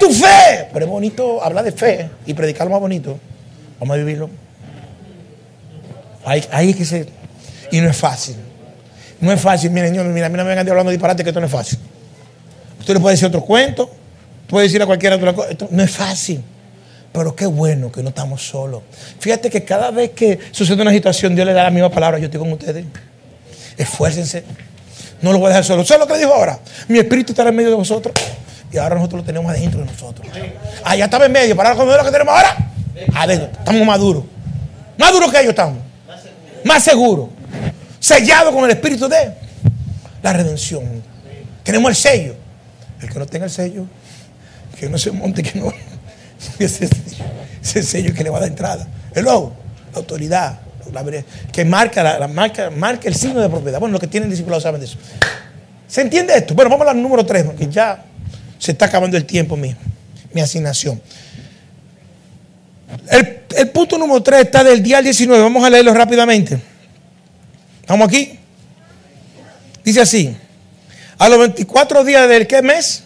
¡Es 0.00 0.08
tu 0.08 0.12
fe! 0.12 0.68
Pero 0.72 0.84
es 0.86 0.90
bonito 0.90 1.42
hablar 1.42 1.64
de 1.64 1.72
fe 1.72 2.08
y 2.26 2.34
predicarlo 2.34 2.72
más 2.72 2.80
bonito. 2.80 3.18
Vamos 3.78 3.94
a 3.94 3.98
vivirlo. 3.98 4.30
Ahí, 6.24 6.70
es 6.70 6.76
que 6.76 6.84
se. 6.84 7.06
Y 7.70 7.80
no 7.80 7.88
es 7.88 7.96
fácil. 7.96 8.36
No 9.20 9.32
es 9.32 9.40
fácil. 9.40 9.70
Miren, 9.70 9.90
señor, 9.90 10.06
mira, 10.06 10.26
a 10.26 10.28
mí 10.28 10.36
no 10.36 10.44
me 10.44 10.50
vengan 10.50 10.68
hablando 10.68 10.90
disparate 10.90 11.22
que 11.22 11.30
esto 11.30 11.40
no 11.40 11.46
es 11.46 11.52
fácil. 11.52 11.78
Usted 12.78 12.94
le 12.94 13.00
puede 13.00 13.14
decir 13.14 13.28
otro 13.28 13.42
cuento, 13.42 13.90
puede 14.46 14.66
decir 14.66 14.82
a 14.82 14.86
cualquiera 14.86 15.16
otra 15.16 15.32
cosa. 15.32 15.50
Esto 15.50 15.68
no 15.70 15.82
es 15.82 15.90
fácil. 15.90 16.42
Pero 17.12 17.34
qué 17.34 17.46
bueno 17.46 17.90
que 17.90 18.02
no 18.02 18.10
estamos 18.10 18.46
solos. 18.46 18.82
Fíjate 19.18 19.50
que 19.50 19.64
cada 19.64 19.90
vez 19.90 20.10
que 20.10 20.38
sucede 20.52 20.80
una 20.80 20.92
situación, 20.92 21.34
Dios 21.34 21.46
le 21.46 21.52
da 21.52 21.64
la 21.64 21.70
misma 21.70 21.90
palabra. 21.90 22.18
Yo 22.18 22.26
estoy 22.26 22.40
con 22.40 22.52
ustedes. 22.52 22.84
Esfuércense. 23.76 24.44
No 25.20 25.32
lo 25.32 25.38
voy 25.38 25.46
a 25.46 25.48
dejar 25.48 25.64
solo. 25.64 25.84
¿Sabes 25.84 26.06
lo 26.06 26.12
que 26.12 26.18
dijo 26.18 26.32
ahora? 26.32 26.58
Mi 26.88 26.98
espíritu 26.98 27.32
estará 27.32 27.50
en 27.50 27.56
medio 27.56 27.70
de 27.70 27.76
vosotros. 27.76 28.14
Y 28.72 28.78
ahora 28.78 28.96
nosotros 28.96 29.22
lo 29.22 29.26
tenemos 29.26 29.50
adentro 29.50 29.80
de 29.80 29.86
nosotros. 29.86 30.26
Allá 30.84 31.04
estaba 31.04 31.26
en 31.26 31.32
medio. 31.32 31.56
Para 31.56 31.74
con 31.74 31.86
lo 31.88 32.04
que 32.04 32.10
tenemos 32.10 32.34
ahora. 32.34 32.56
Adentro. 33.14 33.48
Estamos 33.58 33.86
más 33.86 33.98
duros. 33.98 34.24
Más 34.96 35.12
duros 35.12 35.30
que 35.30 35.38
ellos 35.40 35.50
estamos. 35.50 35.78
Más 36.64 36.84
seguros. 36.84 37.28
Sellados 37.98 38.54
con 38.54 38.64
el 38.64 38.70
espíritu 38.70 39.08
de 39.08 39.34
la 40.22 40.32
redención. 40.32 41.02
Tenemos 41.64 41.90
el 41.90 41.96
sello. 41.96 42.34
El 43.02 43.08
que 43.08 43.18
no 43.18 43.26
tenga 43.26 43.46
el 43.46 43.50
sello, 43.50 43.86
que 44.78 44.88
no 44.88 44.98
se 44.98 45.10
monte, 45.10 45.42
que 45.42 45.58
no. 45.58 45.72
Ese, 46.58 46.88
ese 47.62 47.82
sello 47.82 48.14
que 48.14 48.24
le 48.24 48.30
va 48.30 48.38
a 48.38 48.40
dar 48.40 48.48
entrada. 48.48 48.86
El 49.14 49.24
lobo, 49.24 49.52
la 49.92 49.98
autoridad, 49.98 50.58
que 51.52 51.64
marca, 51.66 52.02
la, 52.02 52.18
la 52.18 52.28
marca, 52.28 52.70
el 53.04 53.14
signo 53.14 53.40
de 53.40 53.48
propiedad. 53.50 53.78
Bueno, 53.78 53.92
los 53.92 54.00
que 54.00 54.06
tienen 54.06 54.30
discipulados 54.30 54.62
saben 54.62 54.80
de 54.80 54.86
eso. 54.86 54.96
¿Se 55.86 56.00
entiende 56.00 56.34
esto? 56.34 56.54
Bueno, 56.54 56.70
vamos 56.70 56.86
al 56.86 57.00
número 57.00 57.26
3, 57.26 57.44
porque 57.44 57.68
ya 57.68 58.04
se 58.60 58.72
está 58.72 58.84
acabando 58.84 59.16
el 59.16 59.24
tiempo 59.24 59.56
mío, 59.56 59.74
mi 60.32 60.42
asignación. 60.42 61.00
El, 63.10 63.40
el 63.56 63.70
punto 63.70 63.96
número 63.98 64.22
3 64.22 64.42
está 64.42 64.62
del 64.62 64.82
día 64.82 64.98
al 64.98 65.04
19. 65.04 65.42
Vamos 65.42 65.64
a 65.64 65.70
leerlo 65.70 65.94
rápidamente. 65.94 66.60
¿Estamos 67.80 68.06
aquí? 68.06 68.38
Dice 69.82 70.02
así. 70.02 70.36
A 71.18 71.28
los 71.28 71.38
24 71.38 72.04
días 72.04 72.28
del 72.28 72.46
qué 72.46 72.60
mes? 72.60 73.02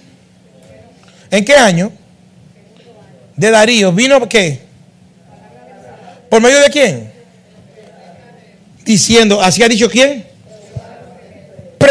¿En 1.30 1.44
qué 1.44 1.54
año? 1.54 1.92
De 3.36 3.50
Darío. 3.50 3.92
¿Vino 3.92 4.28
qué? 4.28 4.60
¿Por 6.28 6.42
medio 6.42 6.60
de 6.60 6.70
quién? 6.70 7.12
Diciendo, 8.84 9.40
¿así 9.40 9.62
ha 9.62 9.68
dicho 9.68 9.88
quién? 9.88 10.33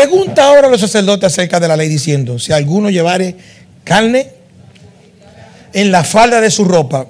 Pregunta 0.04 0.50
ahora 0.50 0.68
a 0.68 0.70
los 0.70 0.82
sacerdotes 0.82 1.28
acerca 1.28 1.62
de 1.62 1.68
la 1.70 1.78
ley 1.78 1.88
diciendo, 1.88 2.38
si 2.38 2.52
alguno 2.52 2.90
llevare 2.90 3.38
carne 3.86 4.28
en 5.72 5.94
la 5.94 6.04
falda 6.04 6.42
de 6.42 6.52
su 6.52 6.66
ropa 6.66 7.08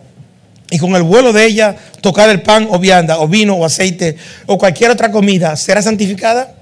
y 0.70 0.78
con 0.78 0.96
el 0.96 1.02
vuelo 1.02 1.34
de 1.34 1.44
ella 1.44 1.76
tocar 2.02 2.30
el 2.30 2.44
pan 2.44 2.68
o 2.70 2.78
vianda 2.78 3.18
o 3.18 3.28
vino 3.28 3.56
o 3.56 3.66
aceite 3.66 4.16
o 4.46 4.60
cualquier 4.60 4.92
otra 4.92 5.12
comida, 5.12 5.56
¿será 5.56 5.82
santificada? 5.82 6.54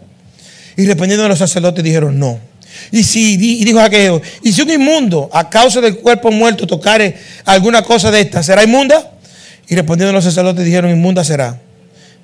Y 0.77 0.85
respondiendo 0.85 1.27
los 1.27 1.37
sacerdotes 1.37 1.83
dijeron 1.83 2.17
no. 2.17 2.39
Y, 2.93 3.03
si, 3.03 3.33
y 3.33 3.65
dijo 3.65 3.81
aquello, 3.81 4.21
y 4.41 4.53
si 4.53 4.61
un 4.61 4.69
inmundo 4.69 5.29
a 5.33 5.49
causa 5.49 5.81
del 5.81 5.97
cuerpo 5.97 6.31
muerto 6.31 6.65
tocare 6.65 7.17
alguna 7.43 7.81
cosa 7.81 8.09
de 8.09 8.21
esta, 8.21 8.41
¿será 8.41 8.63
inmunda? 8.63 9.11
Y 9.67 9.75
respondiendo 9.75 10.13
los 10.13 10.23
sacerdotes 10.23 10.63
dijeron, 10.63 10.91
inmunda 10.91 11.25
será. 11.25 11.59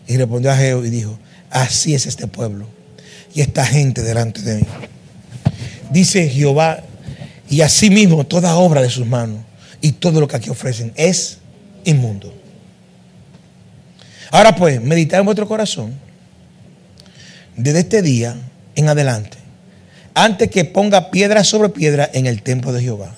Y 0.08 0.15
respondió 0.15 0.50
Ageo 0.50 0.86
y 0.86 0.89
dijo, 0.91 1.20
así 1.50 1.93
es 1.93 2.06
este 2.06 2.28
pueblo 2.28 2.77
y 3.34 3.42
esta 3.42 3.66
gente 3.66 4.02
delante 4.04 4.42
de 4.42 4.56
mí. 4.58 4.63
Dice 5.92 6.28
Jehová, 6.30 6.84
y 7.50 7.62
asimismo 7.62 8.26
toda 8.26 8.56
obra 8.58 8.82
de 8.82 8.90
sus 8.90 9.06
manos 9.06 9.40
y 9.82 9.94
todo 9.94 10.20
lo 10.20 10.28
que 10.28 10.36
aquí 10.36 10.50
ofrecen 10.50 10.92
es 10.96 11.38
inmundo. 11.86 12.34
Ahora 14.32 14.56
pues, 14.56 14.82
meditad 14.82 15.20
en 15.20 15.26
vuestro 15.26 15.48
corazón 15.48 15.94
desde 17.56 17.80
este 17.80 18.02
día 18.02 18.36
en 18.76 18.90
adelante, 18.90 19.38
antes 20.13 20.50
que 20.52 20.66
ponga 20.66 21.10
piedra 21.10 21.44
sobre 21.44 21.70
piedra 21.70 22.10
en 22.13 22.26
el 22.26 22.42
templo 22.44 22.74
de 22.74 22.82
Jehová. 22.82 23.13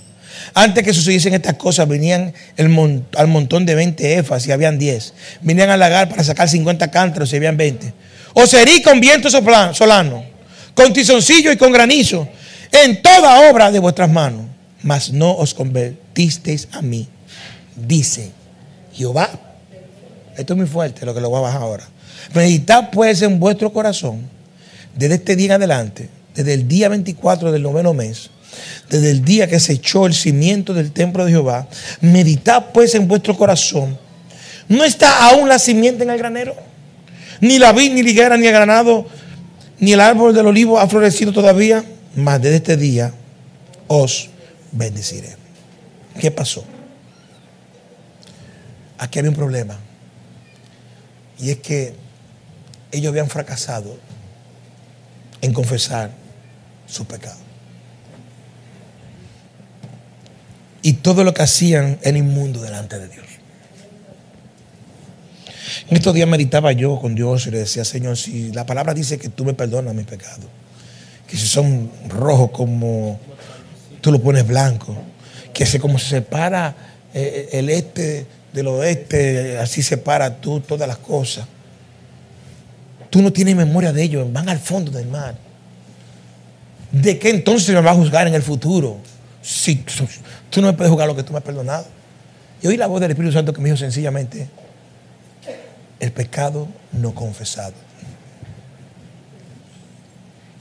Antes 0.54 0.84
que 0.84 0.94
sucediesen 0.94 1.34
estas 1.34 1.56
cosas, 1.56 1.88
venían 1.88 2.34
el 2.56 2.70
mon- 2.70 3.06
al 3.18 3.28
montón 3.28 3.66
de 3.66 3.76
20 3.76 4.18
efas 4.18 4.48
y 4.48 4.52
habían 4.52 4.80
10. 4.80 5.14
Venían 5.42 5.70
al 5.70 5.80
lagar 5.80 6.08
para 6.10 6.24
sacar 6.24 6.48
50 6.48 6.90
cántaros 6.92 7.32
y 7.34 7.36
habían 7.36 7.58
20. 7.58 7.94
O 8.34 8.46
serí 8.46 8.82
con 8.82 9.00
viento 9.00 9.30
solano, 9.30 10.24
con 10.74 10.94
tizoncillo 10.94 11.52
y 11.52 11.58
con 11.58 11.72
granizo, 11.72 12.28
en 12.72 13.02
toda 13.02 13.50
obra 13.50 13.72
de 13.72 13.80
vuestras 13.80 14.10
manos. 14.10 14.50
mas 14.82 15.12
no 15.12 15.36
os 15.36 15.54
convertisteis 15.54 16.68
a 16.72 16.82
mí, 16.82 17.08
dice 17.76 18.32
Jehová. 18.94 19.30
Esto 20.38 20.54
es 20.54 20.58
muy 20.58 20.68
fuerte 20.68 21.06
lo 21.06 21.14
que 21.14 21.22
lo 21.22 21.30
voy 21.30 21.40
a 21.40 21.42
bajar 21.42 21.62
ahora. 21.62 21.88
Meditad 22.34 22.90
pues 22.92 23.22
en 23.22 23.40
vuestro 23.40 23.74
corazón, 23.74 24.22
desde 24.96 25.16
este 25.16 25.36
día 25.36 25.48
en 25.48 25.52
adelante, 25.54 26.10
desde 26.34 26.54
el 26.54 26.68
día 26.68 26.88
24 26.88 27.52
del 27.52 27.62
noveno 27.62 27.94
mes, 27.94 28.30
desde 28.90 29.12
el 29.12 29.24
día 29.24 29.48
que 29.48 29.60
se 29.60 29.74
echó 29.74 30.06
el 30.06 30.14
cimiento 30.14 30.74
del 30.74 30.92
templo 30.92 31.26
de 31.26 31.32
Jehová, 31.32 31.68
meditad 32.02 32.68
pues 32.74 32.96
en 32.96 33.08
vuestro 33.08 33.36
corazón. 33.36 33.98
¿No 34.68 34.86
está 34.86 35.26
aún 35.26 35.50
la 35.50 35.60
simiente 35.60 36.04
en 36.04 36.12
el 36.12 36.18
granero? 36.18 36.56
Ni 37.42 37.60
la 37.60 37.72
vid, 37.72 37.94
ni 37.94 38.04
la 38.04 38.10
higuera, 38.10 38.38
ni 38.38 38.48
el 38.48 38.54
granado, 38.54 39.08
ni 39.80 39.94
el 39.94 40.02
árbol 40.02 40.34
del 40.34 40.48
olivo 40.48 40.80
ha 40.80 40.88
florecido 40.88 41.32
todavía. 41.32 41.84
Mas 42.16 42.42
desde 42.42 42.58
este 42.58 42.78
día 42.78 43.14
os 43.88 44.30
bendeciré. 44.72 45.36
¿Qué 46.20 46.32
pasó? 46.32 46.66
Aquí 48.98 49.20
había 49.20 49.32
un 49.32 49.38
problema. 49.38 49.78
Y 51.40 51.52
es 51.52 51.60
que 51.60 51.94
ellos 52.92 53.10
habían 53.10 53.30
fracasado 53.30 53.98
en 55.42 55.54
confesar 55.54 56.12
su 56.88 57.06
pecado. 57.06 57.40
Y 60.82 60.94
todo 60.94 61.24
lo 61.24 61.34
que 61.34 61.44
hacían 61.44 62.00
era 62.02 62.18
inmundo 62.18 62.62
delante 62.62 63.00
de 63.00 63.08
Dios. 63.08 63.26
En 65.90 65.98
estos 65.98 66.14
días 66.14 66.28
meditaba 66.28 66.72
yo 66.72 67.00
con 67.00 67.16
Dios 67.16 67.48
y 67.48 67.52
le 67.52 67.60
decía, 67.60 67.84
Señor, 67.84 68.16
si 68.16 68.52
la 68.52 68.64
palabra 68.64 68.94
dice 68.94 69.18
que 69.18 69.30
tú 69.30 69.44
me 69.44 69.56
perdonas 69.56 69.96
mis 69.96 70.06
pecados, 70.06 70.46
que 71.28 71.36
si 71.36 71.48
son 71.48 71.90
rojos 72.08 72.52
como 72.52 73.20
tú 74.00 74.12
lo 74.12 74.22
pones 74.22 74.46
blanco, 74.46 74.96
que 75.52 75.66
se 75.66 75.80
como 75.80 75.98
se 75.98 76.08
separa 76.08 76.76
eh, 77.12 77.50
el 77.54 77.72
este 77.72 78.28
del 78.54 78.68
oeste, 78.68 79.58
así 79.58 79.82
separa 79.82 80.40
tú 80.40 80.60
todas 80.60 80.88
las 80.88 80.98
cosas. 80.98 81.48
Tú 83.10 83.24
no 83.24 83.34
tienes 83.34 83.56
memoria 83.56 83.92
de 83.92 84.04
ellos, 84.04 84.32
van 84.32 84.48
al 84.48 84.60
fondo 84.60 84.92
del 84.92 85.08
mar. 85.08 85.36
¿De 86.92 87.18
qué 87.18 87.32
entonces 87.32 87.74
me 87.74 87.82
vas 87.82 87.96
a 87.96 88.00
juzgar 88.00 88.28
en 88.28 88.36
el 88.36 88.44
futuro? 88.44 88.98
Si 89.42 89.84
tú 90.52 90.62
no 90.62 90.68
me 90.68 90.74
puedes 90.74 90.92
juzgar 90.92 91.08
lo 91.08 91.16
que 91.16 91.24
tú 91.24 91.32
me 91.32 91.40
has 91.40 91.44
perdonado. 91.44 91.86
Y 92.62 92.68
oí 92.68 92.78
la 92.78 92.86
voz 92.86 93.02
del 93.02 93.10
Espíritu 93.10 93.34
Santo 93.34 93.54
que 93.54 93.62
me 93.62 93.70
dijo 93.70 93.78
sencillamente, 93.78 94.48
el 96.00 96.12
pecado 96.12 96.68
no 96.92 97.14
confesado. 97.14 97.74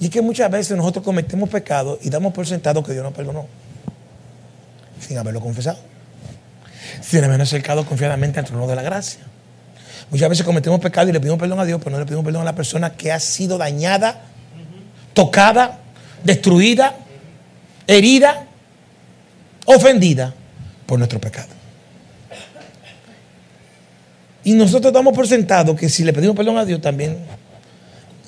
Y 0.00 0.06
es 0.06 0.10
que 0.10 0.22
muchas 0.22 0.50
veces 0.50 0.76
nosotros 0.76 1.04
cometemos 1.04 1.48
pecados 1.48 1.98
y 2.02 2.10
damos 2.10 2.32
por 2.32 2.46
sentado 2.46 2.82
que 2.82 2.92
Dios 2.92 3.04
nos 3.04 3.12
perdonó, 3.12 3.46
sin 5.00 5.18
haberlo 5.18 5.40
confesado, 5.40 5.78
sin 7.02 7.24
habernos 7.24 7.48
acercado 7.48 7.84
confiadamente 7.84 8.38
al 8.38 8.44
trono 8.44 8.66
de 8.66 8.76
la 8.76 8.82
gracia. 8.82 9.20
Muchas 10.10 10.28
veces 10.28 10.46
cometemos 10.46 10.80
pecado 10.80 11.08
y 11.08 11.12
le 11.12 11.20
pedimos 11.20 11.38
perdón 11.38 11.60
a 11.60 11.64
Dios, 11.64 11.80
pero 11.82 11.90
no 11.90 11.98
le 11.98 12.06
pedimos 12.06 12.24
perdón 12.24 12.42
a 12.42 12.44
la 12.44 12.54
persona 12.54 12.92
que 12.94 13.12
ha 13.12 13.18
sido 13.18 13.58
dañada, 13.58 14.20
tocada, 15.14 15.80
destruida, 16.22 16.94
herida, 17.86 18.46
ofendida 19.66 20.32
por 20.86 20.98
nuestro 20.98 21.20
pecado. 21.20 21.57
Y 24.48 24.54
nosotros 24.54 24.94
damos 24.94 25.12
por 25.12 25.28
sentado 25.28 25.76
que 25.76 25.90
si 25.90 26.04
le 26.04 26.14
pedimos 26.14 26.34
perdón 26.34 26.56
a 26.56 26.64
Dios 26.64 26.80
también, 26.80 27.18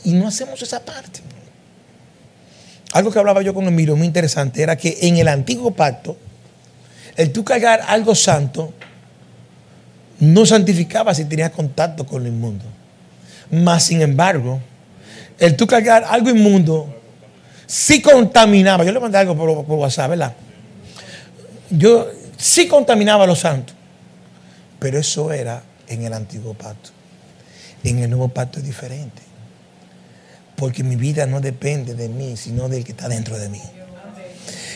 y 0.04 0.12
no 0.12 0.28
hacemos 0.28 0.60
esa 0.60 0.84
parte. 0.84 1.22
Algo 2.92 3.10
que 3.10 3.18
hablaba 3.18 3.40
yo 3.40 3.54
con 3.54 3.66
Emilio 3.66 3.96
muy 3.96 4.06
interesante 4.06 4.62
era 4.62 4.76
que 4.76 4.98
en 5.00 5.16
el 5.16 5.28
antiguo 5.28 5.70
pacto, 5.70 6.18
el 7.16 7.32
tú 7.32 7.42
cargar 7.42 7.80
algo 7.88 8.14
santo 8.14 8.74
no 10.18 10.44
santificaba 10.44 11.14
si 11.14 11.24
tenías 11.24 11.52
contacto 11.52 12.04
con 12.04 12.22
lo 12.22 12.28
inmundo. 12.28 12.66
Más 13.50 13.84
sin 13.84 14.02
embargo, 14.02 14.60
el 15.38 15.56
tú 15.56 15.66
cargar 15.66 16.04
algo 16.06 16.28
inmundo 16.28 17.00
sí 17.66 18.02
contaminaba. 18.02 18.84
Yo 18.84 18.92
le 18.92 19.00
mandé 19.00 19.16
algo 19.16 19.34
por, 19.34 19.64
por 19.64 19.78
WhatsApp, 19.78 20.10
¿verdad? 20.10 20.34
Yo 21.70 22.08
sí 22.36 22.68
contaminaba 22.68 23.24
a 23.24 23.26
los 23.26 23.38
santos. 23.38 23.74
Pero 24.78 24.98
eso 24.98 25.32
era 25.32 25.69
en 25.90 26.04
el 26.04 26.12
antiguo 26.14 26.54
pacto. 26.54 26.90
En 27.84 27.98
el 27.98 28.08
nuevo 28.08 28.28
pacto 28.28 28.58
es 28.60 28.64
diferente. 28.64 29.20
Porque 30.56 30.82
mi 30.82 30.96
vida 30.96 31.26
no 31.26 31.40
depende 31.40 31.94
de 31.94 32.08
mí, 32.08 32.36
sino 32.36 32.68
del 32.68 32.84
que 32.84 32.92
está 32.92 33.08
dentro 33.08 33.38
de 33.38 33.48
mí. 33.48 33.60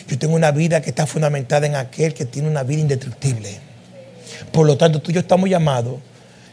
Yo 0.09 0.19
tengo 0.19 0.35
una 0.35 0.51
vida 0.51 0.83
que 0.83 0.91
está 0.91 1.07
fundamentada 1.07 1.67
en 1.67 1.77
aquel 1.77 2.13
que 2.13 2.25
tiene 2.27 2.49
una 2.49 2.63
vida 2.63 2.81
indestructible. 2.83 3.59
Por 4.53 4.67
lo 4.67 4.77
tanto, 4.77 5.01
tú 5.01 5.11
y 5.11 5.15
yo 5.15 5.21
estamos 5.21 5.49
llamados 5.49 5.97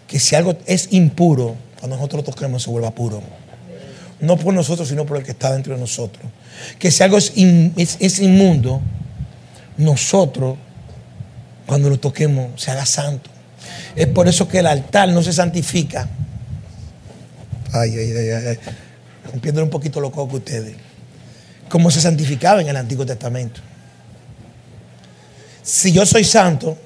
que 0.08 0.20
si 0.20 0.36
algo 0.36 0.56
es 0.66 0.90
impuro, 0.92 1.56
cuando 1.80 1.96
nosotros 1.98 2.26
lo 2.26 2.32
toquemos 2.34 2.64
se 2.64 2.70
vuelva 2.70 2.92
puro. 2.92 3.22
No 4.20 4.38
por 4.38 4.54
nosotros, 4.54 4.88
sino 4.88 5.06
por 5.06 5.18
el 5.18 5.24
que 5.24 5.32
está 5.32 5.52
dentro 5.52 5.74
de 5.74 5.80
nosotros. 5.80 6.24
Que 6.78 6.92
si 6.92 7.02
algo 7.02 7.18
es, 7.18 7.32
in- 7.36 7.74
es- 7.76 7.98
es 8.00 8.20
inmundo, 8.20 8.82
nosotros, 9.78 10.58
cuando 11.66 11.90
lo 11.90 12.00
toquemos, 12.00 12.62
se 12.62 12.70
haga 12.72 12.86
santo. 12.86 13.31
Es 13.96 14.08
por 14.08 14.28
eso 14.28 14.48
que 14.48 14.60
el 14.60 14.68
altar 14.68 15.10
no 15.10 15.22
se 15.22 15.34
santifica. 15.34 16.08
Ay, 17.74 17.96
ay, 17.98 18.12
ay, 18.12 18.30
ay. 18.48 18.58
Rompiéndole 19.32 19.64
un 19.64 19.70
poquito 19.70 20.00
los 20.00 20.12
cocos 20.12 20.36
a 20.36 20.38
ustedes. 20.38 20.76
Como 21.70 21.90
se 21.92 22.02
santificaba 22.02 22.62
en 22.62 22.70
el 22.70 22.76
Antiguo 22.76 23.06
Testamento. 23.06 23.62
Si 25.64 25.92
yo 25.92 26.06
soy 26.06 26.24
santo, 26.24 26.78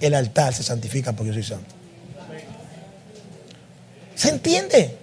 el 0.00 0.14
altar 0.14 0.52
se 0.52 0.62
santifica 0.62 1.12
porque 1.12 1.28
yo 1.28 1.34
soy 1.34 1.42
santo. 1.42 1.74
¿Se 4.14 4.28
entiende? 4.28 4.96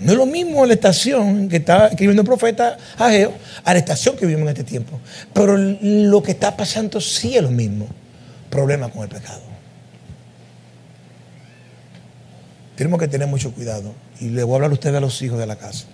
No 0.00 0.12
es 0.12 0.18
lo 0.18 0.26
mismo 0.26 0.64
la 0.64 0.74
estación 0.74 1.48
que 1.48 1.56
está 1.56 1.88
escribiendo 1.88 2.22
el 2.22 2.28
profeta 2.28 2.76
Ageo 2.96 3.32
a 3.64 3.72
la 3.72 3.78
estación 3.80 4.16
que 4.16 4.26
vivimos 4.26 4.44
en 4.44 4.56
este 4.56 4.64
tiempo. 4.64 5.00
Pero 5.32 5.56
lo 5.56 6.22
que 6.22 6.32
está 6.32 6.56
pasando 6.56 7.00
sí 7.00 7.36
es 7.36 7.42
lo 7.42 7.50
mismo. 7.50 7.88
Problema 8.50 8.88
con 8.90 9.02
el 9.02 9.08
pecado. 9.08 9.42
Tenemos 12.76 13.00
que 13.00 13.08
tener 13.08 13.26
mucho 13.28 13.52
cuidado. 13.52 13.92
Y 14.20 14.28
le 14.30 14.42
voy 14.44 14.54
a 14.54 14.56
hablar 14.56 14.70
a 14.70 14.74
ustedes 14.74 14.96
a 14.96 15.00
los 15.00 15.20
hijos 15.22 15.38
de 15.38 15.46
la 15.46 15.56
casa. 15.56 15.86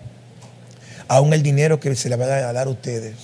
Aún 1.09 1.33
el 1.33 1.43
dinero 1.43 1.81
que 1.81 1.95
se 1.97 2.09
le 2.09 2.17
va 2.17 2.25
a 2.27 2.53
dar 2.53 2.67
a 2.67 2.71
ustedes 2.71 3.15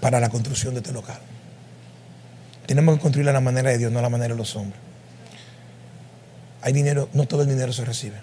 para 0.00 0.20
la 0.20 0.28
construcción 0.28 0.74
de 0.74 0.80
este 0.80 0.92
local. 0.92 1.18
Tenemos 2.66 2.96
que 2.96 3.00
construirlo 3.02 3.30
a 3.30 3.34
la 3.34 3.40
manera 3.40 3.70
de 3.70 3.78
Dios, 3.78 3.92
no 3.92 3.98
a 3.98 4.02
la 4.02 4.08
manera 4.08 4.34
de 4.34 4.38
los 4.38 4.54
hombres. 4.56 4.80
Hay 6.62 6.72
dinero, 6.72 7.08
no 7.12 7.26
todo 7.26 7.42
el 7.42 7.48
dinero 7.48 7.72
se 7.72 7.84
recibe. 7.84 8.16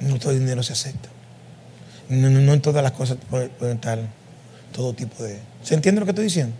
No 0.00 0.18
todo 0.18 0.32
el 0.32 0.40
dinero 0.40 0.62
se 0.62 0.72
acepta. 0.72 1.08
No, 2.08 2.28
no- 2.30 2.40
no 2.40 2.52
en 2.52 2.60
todas 2.62 2.82
las 2.82 2.92
cosas 2.92 3.18
puede- 3.28 3.48
pueden 3.48 3.76
estar 3.76 3.98
todo 4.72 4.92
tipo 4.92 5.22
de... 5.22 5.38
¿Se 5.62 5.74
entiende 5.74 6.00
lo 6.00 6.06
que 6.06 6.10
estoy 6.12 6.24
diciendo? 6.24 6.54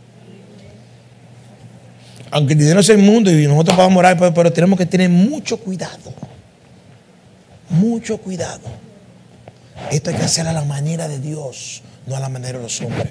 Aunque 2.30 2.52
el 2.52 2.58
dinero 2.60 2.80
es 2.80 2.88
el 2.88 2.98
mundo 2.98 3.30
y 3.30 3.46
nosotros 3.46 3.76
vamos 3.76 3.90
a 3.90 3.94
morar, 3.94 4.32
pero, 4.34 4.52
tenemos 4.52 4.78
que 4.78 4.86
tener 4.86 5.08
mucho 5.10 5.56
cuidado. 5.58 6.12
Mucho 7.68 8.18
cuidado. 8.18 8.60
Esto 9.90 10.10
hay 10.10 10.16
que 10.16 10.22
hacerlo 10.22 10.50
a 10.50 10.54
la 10.54 10.64
manera 10.64 11.08
de 11.08 11.18
Dios, 11.18 11.82
no 12.06 12.14
a 12.16 12.20
la 12.20 12.28
manera 12.28 12.58
de 12.58 12.64
los 12.64 12.80
hombres. 12.82 13.08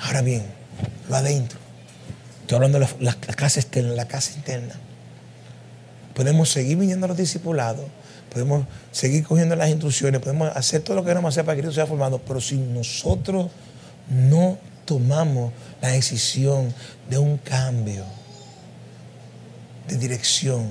Ahora 0.00 0.22
bien, 0.22 0.42
lo 1.08 1.16
adentro. 1.16 1.58
Estoy 2.42 2.56
hablando 2.56 2.78
de 2.78 2.84
la, 2.86 2.90
la- 3.00 3.16
la 3.26 3.34
casa 3.34 3.60
externa, 3.60 3.92
la 3.92 4.06
casa 4.06 4.32
interna. 4.36 4.74
Podemos 6.14 6.50
seguir 6.50 6.76
viniendo 6.76 7.06
a 7.06 7.08
los 7.08 7.16
discipulados, 7.16 7.86
podemos 8.32 8.66
seguir 8.90 9.24
cogiendo 9.24 9.54
las 9.56 9.68
instrucciones, 9.68 10.20
podemos 10.20 10.54
hacer 10.56 10.80
todo 10.82 10.96
lo 10.96 11.02
que 11.02 11.08
queremos 11.08 11.34
hacer 11.34 11.44
para 11.44 11.56
que 11.56 11.62
Cristo 11.62 11.74
sea 11.74 11.86
formado, 11.86 12.18
pero 12.26 12.40
si 12.40 12.56
nosotros 12.56 13.50
no 14.08 14.58
tomamos 14.84 15.52
la 15.80 15.88
decisión 15.88 16.72
de 17.10 17.18
un 17.18 17.36
cambio 17.38 18.04
de 19.88 19.96
dirección, 19.96 20.66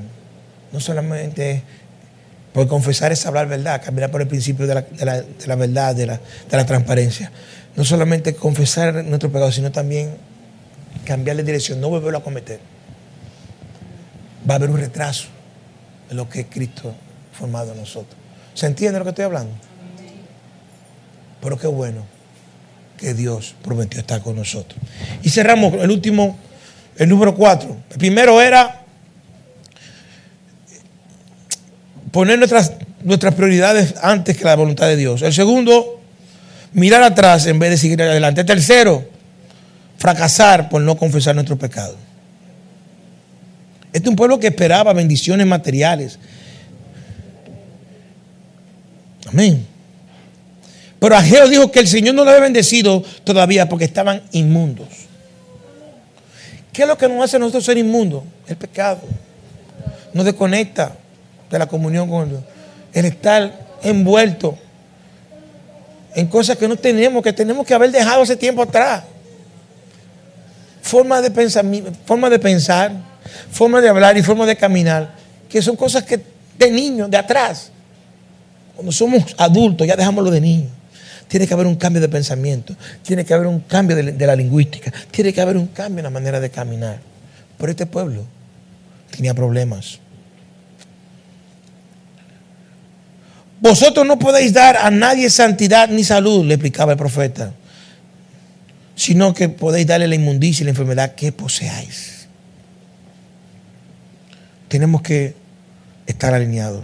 no 0.72 0.80
solamente 0.80 1.52
es 1.52 1.62
por 2.54 2.68
confesar 2.68 3.12
es 3.14 3.26
hablar 3.26 3.48
verdad, 3.48 3.82
caminar 3.84 4.12
por 4.12 4.22
el 4.22 4.28
principio 4.28 4.68
de 4.68 4.76
la, 4.76 4.82
de 4.82 5.06
la- 5.06 5.22
de 5.22 5.56
verdad, 5.56 5.96
de 5.96 6.06
la, 6.06 6.18
de 6.50 6.58
la 6.58 6.66
transparencia. 6.66 7.32
No 7.78 7.86
solamente 7.86 8.36
confesar 8.36 9.06
nuestro 9.06 9.32
pecado, 9.32 9.52
sino 9.54 9.72
también 9.72 10.16
cambiar 11.06 11.38
de 11.38 11.44
dirección, 11.44 11.80
no 11.80 11.88
volverlo 11.90 12.18
a 12.18 12.24
cometer. 12.24 12.60
Va 14.50 14.56
a 14.56 14.58
haber 14.58 14.70
un 14.70 14.78
retraso 14.80 15.28
en 16.10 16.18
lo 16.18 16.28
que 16.28 16.48
Cristo 16.48 16.94
formado 17.32 17.72
en 17.72 17.80
nosotros. 17.80 18.16
¿Se 18.54 18.66
entiende 18.66 19.00
lo 19.00 19.06
que 19.06 19.10
estoy 19.10 19.26
hablando? 19.26 19.54
Pero 21.42 21.58
qué 21.58 21.68
bueno 21.68 22.04
que 22.98 23.14
Dios 23.14 23.56
prometió 23.64 24.00
estar 24.00 24.22
con 24.22 24.36
nosotros. 24.36 24.80
Y 25.24 25.30
cerramos 25.30 25.74
el 25.74 25.90
último, 25.90 26.38
el 26.98 27.10
número 27.10 27.34
cuatro. 27.34 27.78
El 27.90 27.98
primero 27.98 28.42
era 28.42 28.82
poner 32.12 32.38
nuestras 32.38 32.74
nuestras 33.04 33.34
prioridades 33.36 33.96
antes 34.02 34.38
que 34.38 34.44
la 34.44 34.56
voluntad 34.56 34.88
de 34.88 34.98
Dios. 34.98 35.22
El 35.22 35.34
segundo, 35.34 36.02
mirar 36.74 37.04
atrás 37.04 37.46
en 37.48 37.60
vez 37.60 37.72
de 37.72 37.78
seguir 37.78 38.02
adelante. 38.02 38.42
El 38.42 38.48
tercero, 38.48 39.08
fracasar 39.98 40.70
por 40.70 40.82
no 40.82 40.98
confesar 40.98 41.36
nuestros 41.36 41.60
pecados. 41.60 41.98
Este 43.94 44.08
es 44.08 44.10
un 44.10 44.16
pueblo 44.16 44.40
que 44.40 44.48
esperaba 44.48 44.94
bendiciones 44.94 45.46
materiales. 45.48 46.20
Amén. 49.32 49.66
Pero 51.00 51.16
Ageo 51.16 51.50
dijo 51.50 51.72
que 51.72 51.80
el 51.80 51.88
Señor 51.88 52.14
no 52.14 52.24
lo 52.24 52.30
había 52.30 52.44
bendecido 52.44 53.04
todavía 53.24 53.68
porque 53.68 53.86
estaban 53.86 54.22
inmundos. 54.32 54.88
¿Qué 56.72 56.84
es 56.84 56.88
lo 56.88 56.98
que 56.98 57.08
nos 57.08 57.24
hace 57.24 57.38
a 57.38 57.40
nosotros 57.40 57.66
ser 57.66 57.78
inmundos? 57.78 58.24
El 58.48 58.56
pecado. 58.56 59.02
Nos 60.14 60.26
desconecta 60.26 60.96
de 61.50 61.60
la 61.60 61.68
comunión 61.68 62.10
con 62.10 62.30
Dios. 62.30 62.44
El 62.94 63.06
estar 63.06 63.52
envuelto 63.84 64.58
en 66.14 66.28
cosas 66.28 66.58
que 66.58 66.68
no 66.68 66.76
tenemos, 66.76 67.24
que 67.24 67.34
tenemos 67.34 67.66
que 67.66 67.74
haber 67.74 67.92
dejado 67.92 68.22
hace 68.22 68.36
tiempo 68.36 68.62
atrás. 68.62 69.04
Forma 70.82 71.22
de 71.22 71.32
pensar, 71.32 71.66
forma 72.06 72.30
de 72.30 72.40
pensar, 72.40 72.92
forma 73.52 73.82
de 73.82 73.90
hablar 73.90 74.18
y 74.18 74.24
forma 74.24 74.46
de 74.46 74.56
caminar, 74.56 75.14
que 75.50 75.62
son 75.62 75.76
cosas 75.76 76.04
que 76.04 76.20
de 76.58 76.72
niños, 76.72 77.10
de 77.10 77.18
atrás. 77.18 77.72
Cuando 78.76 78.92
somos 78.92 79.36
adultos, 79.38 79.88
ya 79.88 79.96
dejamos 79.96 80.24
lo 80.24 80.32
de 80.32 80.42
niños. 80.42 80.72
Tiene 81.28 81.48
que 81.48 81.54
haber 81.54 81.68
un 81.68 81.76
cambio 81.76 82.02
de 82.02 82.10
pensamiento, 82.10 82.76
tiene 83.04 83.24
que 83.24 83.34
haber 83.34 83.48
un 83.48 83.62
cambio 83.62 83.96
de, 83.96 84.12
de 84.12 84.28
la 84.28 84.36
lingüística, 84.36 84.92
tiene 85.12 85.32
que 85.32 85.40
haber 85.40 85.56
un 85.56 85.68
cambio 85.68 86.00
en 86.00 86.04
la 86.04 86.10
manera 86.10 86.40
de 86.40 86.50
caminar. 86.50 87.00
Pero 87.58 87.72
este 87.72 87.86
pueblo 87.86 88.26
tenía 89.12 89.34
problemas. 89.34 90.00
Vosotros 93.62 94.08
no 94.08 94.18
podéis 94.18 94.54
dar 94.54 94.76
a 94.76 94.90
nadie 94.90 95.30
santidad 95.30 95.88
ni 95.88 96.04
salud, 96.04 96.44
le 96.46 96.56
explicaba 96.56 96.94
el 96.94 96.98
profeta, 96.98 97.54
sino 98.96 99.36
que 99.36 99.50
podéis 99.50 99.86
darle 99.86 100.08
la 100.08 100.16
inmundicia 100.16 100.64
y 100.64 100.66
la 100.66 100.72
enfermedad 100.72 101.14
que 101.14 101.32
poseáis. 101.32 102.28
Tenemos 104.68 105.04
que 105.04 105.36
estar 106.08 106.34
alineados. 106.34 106.84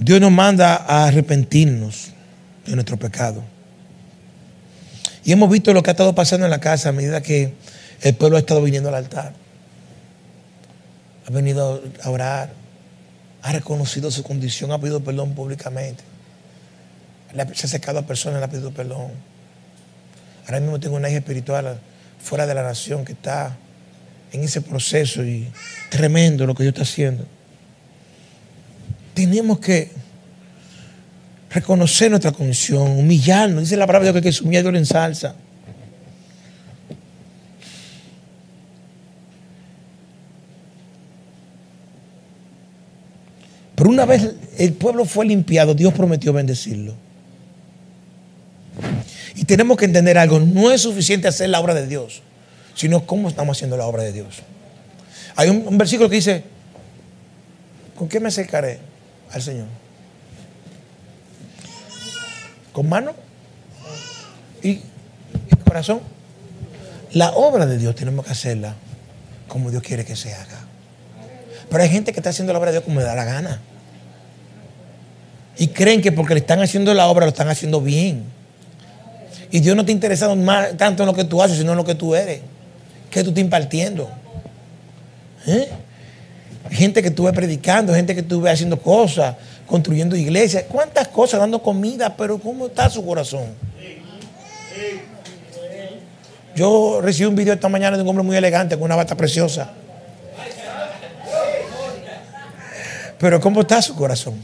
Dios 0.00 0.18
nos 0.18 0.32
manda 0.32 0.76
a 0.76 1.08
arrepentirnos 1.08 2.12
de 2.64 2.74
nuestro 2.74 2.96
pecado. 2.96 3.44
Y 5.24 5.32
hemos 5.32 5.50
visto 5.50 5.74
lo 5.74 5.82
que 5.82 5.90
ha 5.90 5.92
estado 5.92 6.14
pasando 6.14 6.46
en 6.46 6.50
la 6.50 6.58
casa 6.58 6.88
a 6.88 6.92
medida 6.92 7.20
que 7.20 7.52
el 8.00 8.14
pueblo 8.14 8.38
ha 8.38 8.40
estado 8.40 8.62
viniendo 8.62 8.88
al 8.88 8.94
altar. 8.94 9.34
Ha 11.26 11.30
venido 11.30 11.82
a 12.02 12.08
orar, 12.08 12.50
ha 13.42 13.52
reconocido 13.52 14.10
su 14.10 14.22
condición, 14.22 14.72
ha 14.72 14.80
pedido 14.80 15.04
perdón 15.04 15.34
públicamente. 15.34 16.02
Se 17.34 17.66
ha 17.66 17.66
acercado 17.66 17.98
a 17.98 18.06
personas, 18.06 18.38
le 18.38 18.46
ha 18.46 18.50
pedido 18.50 18.70
perdón. 18.72 19.10
Ahora 20.46 20.60
mismo 20.60 20.80
tengo 20.80 20.96
una 20.96 21.10
hija 21.10 21.18
espiritual 21.18 21.78
fuera 22.18 22.46
de 22.46 22.54
la 22.54 22.62
nación 22.62 23.04
que 23.04 23.12
está 23.12 23.54
en 24.32 24.44
ese 24.44 24.62
proceso 24.62 25.22
y 25.22 25.46
tremendo 25.90 26.46
lo 26.46 26.54
que 26.54 26.62
Dios 26.62 26.72
está 26.72 26.84
haciendo 26.84 27.26
tenemos 29.14 29.58
que 29.58 29.90
reconocer 31.50 32.10
nuestra 32.10 32.32
condición, 32.32 32.98
humillarnos. 32.98 33.64
Dice 33.64 33.76
la 33.76 33.86
palabra 33.86 34.12
de 34.12 34.20
Dios 34.20 34.22
que 34.22 34.44
el 34.44 34.50
que 34.50 34.60
Dios 34.62 34.72
lo 34.72 34.78
ensalza. 34.78 35.34
Pero 43.74 43.90
una 43.90 44.04
vez 44.04 44.34
el 44.58 44.74
pueblo 44.74 45.06
fue 45.06 45.24
limpiado, 45.24 45.74
Dios 45.74 45.94
prometió 45.94 46.32
bendecirlo. 46.32 46.94
Y 49.34 49.44
tenemos 49.44 49.78
que 49.78 49.86
entender 49.86 50.18
algo, 50.18 50.38
no 50.38 50.70
es 50.70 50.82
suficiente 50.82 51.26
hacer 51.26 51.48
la 51.48 51.60
obra 51.60 51.72
de 51.72 51.86
Dios, 51.86 52.20
sino 52.74 53.06
cómo 53.06 53.28
estamos 53.28 53.56
haciendo 53.56 53.78
la 53.78 53.86
obra 53.86 54.02
de 54.02 54.12
Dios. 54.12 54.42
Hay 55.34 55.48
un, 55.48 55.66
un 55.66 55.78
versículo 55.78 56.10
que 56.10 56.16
dice, 56.16 56.44
¿con 57.96 58.06
qué 58.06 58.20
me 58.20 58.28
acercaré? 58.28 58.89
Al 59.32 59.42
Señor. 59.42 59.66
Con 62.72 62.88
mano 62.88 63.14
y, 64.62 64.80
corazón. 65.64 66.00
La 67.12 67.32
obra 67.32 67.66
de 67.66 67.78
Dios 67.78 67.94
tenemos 67.96 68.24
que 68.24 68.32
hacerla 68.32 68.74
como 69.48 69.70
Dios 69.70 69.82
quiere 69.82 70.04
que 70.04 70.14
se 70.14 70.32
haga. 70.32 70.64
Pero 71.68 71.82
hay 71.82 71.88
gente 71.88 72.12
que 72.12 72.20
está 72.20 72.30
haciendo 72.30 72.52
la 72.52 72.58
obra 72.58 72.70
de 72.70 72.76
Dios 72.76 72.84
como 72.84 73.00
le 73.00 73.06
da 73.06 73.14
la 73.14 73.24
gana. 73.24 73.60
Y 75.58 75.68
creen 75.68 76.00
que 76.00 76.12
porque 76.12 76.34
le 76.34 76.40
están 76.40 76.60
haciendo 76.60 76.94
la 76.94 77.06
obra 77.06 77.26
lo 77.26 77.30
están 77.30 77.48
haciendo 77.48 77.80
bien. 77.80 78.24
Y 79.50 79.60
Dios 79.60 79.76
no 79.76 79.84
te 79.84 79.92
interesa 79.92 80.28
tanto 80.76 81.02
en 81.02 81.06
lo 81.06 81.14
que 81.14 81.24
tú 81.24 81.42
haces, 81.42 81.58
sino 81.58 81.72
en 81.72 81.76
lo 81.76 81.84
que 81.84 81.94
tú 81.94 82.14
eres. 82.14 82.40
Que 83.10 83.22
tú 83.22 83.30
estás 83.30 83.42
impartiendo. 83.42 84.08
¿Eh? 85.46 85.68
Gente 86.70 87.02
que 87.02 87.08
estuve 87.08 87.32
predicando, 87.32 87.94
gente 87.94 88.14
que 88.14 88.20
estuve 88.20 88.50
haciendo 88.50 88.80
cosas, 88.80 89.36
construyendo 89.66 90.16
iglesias, 90.16 90.64
cuántas 90.68 91.08
cosas, 91.08 91.40
dando 91.40 91.60
comida, 91.62 92.16
pero 92.16 92.38
¿cómo 92.38 92.66
está 92.66 92.88
su 92.88 93.04
corazón? 93.04 93.46
Yo 96.54 97.00
recibí 97.00 97.28
un 97.28 97.36
video 97.36 97.54
esta 97.54 97.68
mañana 97.68 97.96
de 97.96 98.02
un 98.02 98.08
hombre 98.08 98.24
muy 98.24 98.36
elegante 98.36 98.76
con 98.76 98.84
una 98.84 98.96
bata 98.96 99.16
preciosa. 99.16 99.70
Pero 103.18 103.40
¿cómo 103.40 103.60
está 103.60 103.82
su 103.82 103.94
corazón? 103.94 104.34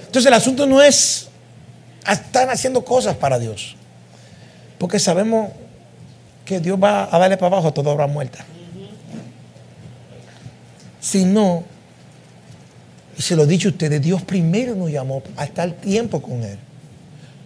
Entonces 0.00 0.26
el 0.26 0.34
asunto 0.34 0.66
no 0.66 0.82
es 0.82 1.28
estar 2.10 2.48
haciendo 2.48 2.84
cosas 2.84 3.16
para 3.16 3.38
Dios. 3.38 3.76
Porque 4.78 4.98
sabemos 4.98 5.50
que 6.44 6.60
Dios 6.60 6.78
va 6.82 7.08
a 7.14 7.18
darle 7.18 7.36
para 7.36 7.48
abajo 7.48 7.68
a 7.68 7.74
toda 7.74 7.90
obra 7.90 8.06
muerta 8.06 8.44
sino, 11.00 11.64
y 13.16 13.22
se 13.22 13.36
lo 13.36 13.44
he 13.44 13.46
dicho 13.46 13.68
a 13.68 13.72
ustedes, 13.72 14.02
Dios 14.02 14.22
primero 14.22 14.74
nos 14.74 14.90
llamó 14.90 15.22
a 15.36 15.44
estar 15.44 15.70
tiempo 15.72 16.20
con 16.22 16.42
Él, 16.42 16.58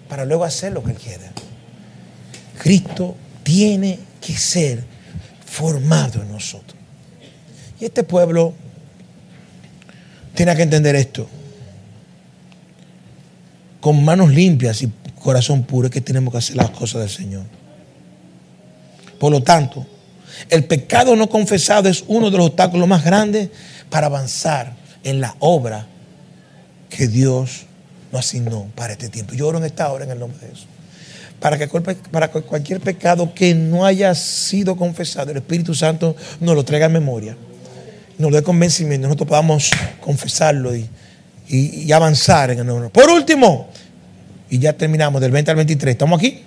para 0.09 0.25
luego 0.25 0.45
hacer 0.45 0.73
lo 0.73 0.83
que 0.83 0.93
Él 0.93 0.99
quiere. 0.99 1.25
Cristo 2.59 3.17
tiene 3.43 3.99
que 4.21 4.35
ser 4.35 4.85
formado 5.47 6.23
en 6.23 6.31
nosotros. 6.31 6.77
Y 7.81 7.85
este 7.85 8.05
pueblo 8.05 8.55
tiene 10.35 10.55
que 10.55 10.63
entender 10.63 10.95
esto. 10.95 11.29
Con 13.81 14.05
manos 14.05 14.31
limpias 14.31 14.83
y 14.83 14.93
corazón 15.23 15.65
puro 15.65 15.87
es 15.87 15.93
que 15.93 16.01
tenemos 16.01 16.33
que 16.33 16.39
hacer 16.39 16.57
las 16.57 16.71
cosas 16.71 17.01
del 17.01 17.11
Señor. 17.11 17.45
Por 19.19 19.33
lo 19.33 19.43
tanto, 19.43 19.87
el 20.49 20.65
pecado 20.65 21.17
no 21.17 21.29
confesado 21.29 21.89
es 21.89 22.05
uno 22.07 22.31
de 22.31 22.37
los 22.37 22.47
obstáculos 22.49 22.89
más 22.89 23.05
grandes 23.05 23.49
para 23.91 24.07
avanzar 24.07 24.75
en 25.05 25.21
la 25.21 25.37
obra 25.39 25.87
que 26.89 27.09
Dios 27.09 27.67
nos 28.11 28.21
asignó 28.21 28.69
para 28.75 28.93
este 28.93 29.09
tiempo. 29.09 29.35
Yo 29.35 29.49
oro 29.49 29.59
en 29.59 29.65
esta 29.65 29.91
hora 29.91 30.05
en 30.05 30.11
el 30.11 30.19
nombre 30.19 30.39
de 30.41 30.49
Jesús. 30.49 30.67
Para 31.41 31.59
que, 31.59 31.67
para 32.11 32.29
cualquier 32.29 32.81
pecado 32.81 33.35
que 33.35 33.55
no 33.55 33.85
haya 33.85 34.15
sido 34.15 34.77
confesado, 34.77 35.33
el 35.33 35.39
Espíritu 35.39 35.75
Santo 35.75 36.15
nos 36.41 36.55
lo 36.55 36.65
traiga 36.65 36.87
en 36.87 36.93
memoria, 36.93 37.37
nos 38.17 38.31
lo 38.31 38.37
dé 38.37 38.45
convencimiento, 38.45 39.09
nosotros 39.09 39.29
podamos 39.29 39.71
confesarlo 40.01 40.77
y, 40.77 40.89
y 41.49 41.91
avanzar 41.91 42.53
en 42.53 42.61
el 42.61 42.67
nombre. 42.67 42.91
Por 42.91 43.11
último, 43.11 43.69
y 44.51 44.59
ya 44.59 44.73
terminamos 44.75 45.21
del 45.21 45.33
20 45.33 45.51
al 45.51 45.57
23, 45.57 45.93
¿estamos 45.93 46.19
aquí? 46.19 46.43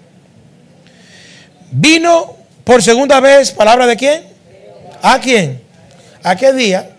Vino 1.72 2.38
por 2.66 2.84
segunda 2.84 3.22
vez, 3.22 3.52
palabra 3.52 3.88
de 3.88 3.96
quién? 3.96 4.24
¿A 5.02 5.20
quién? 5.22 5.62
¿A 6.24 6.36
qué 6.36 6.52
día? 6.52 6.90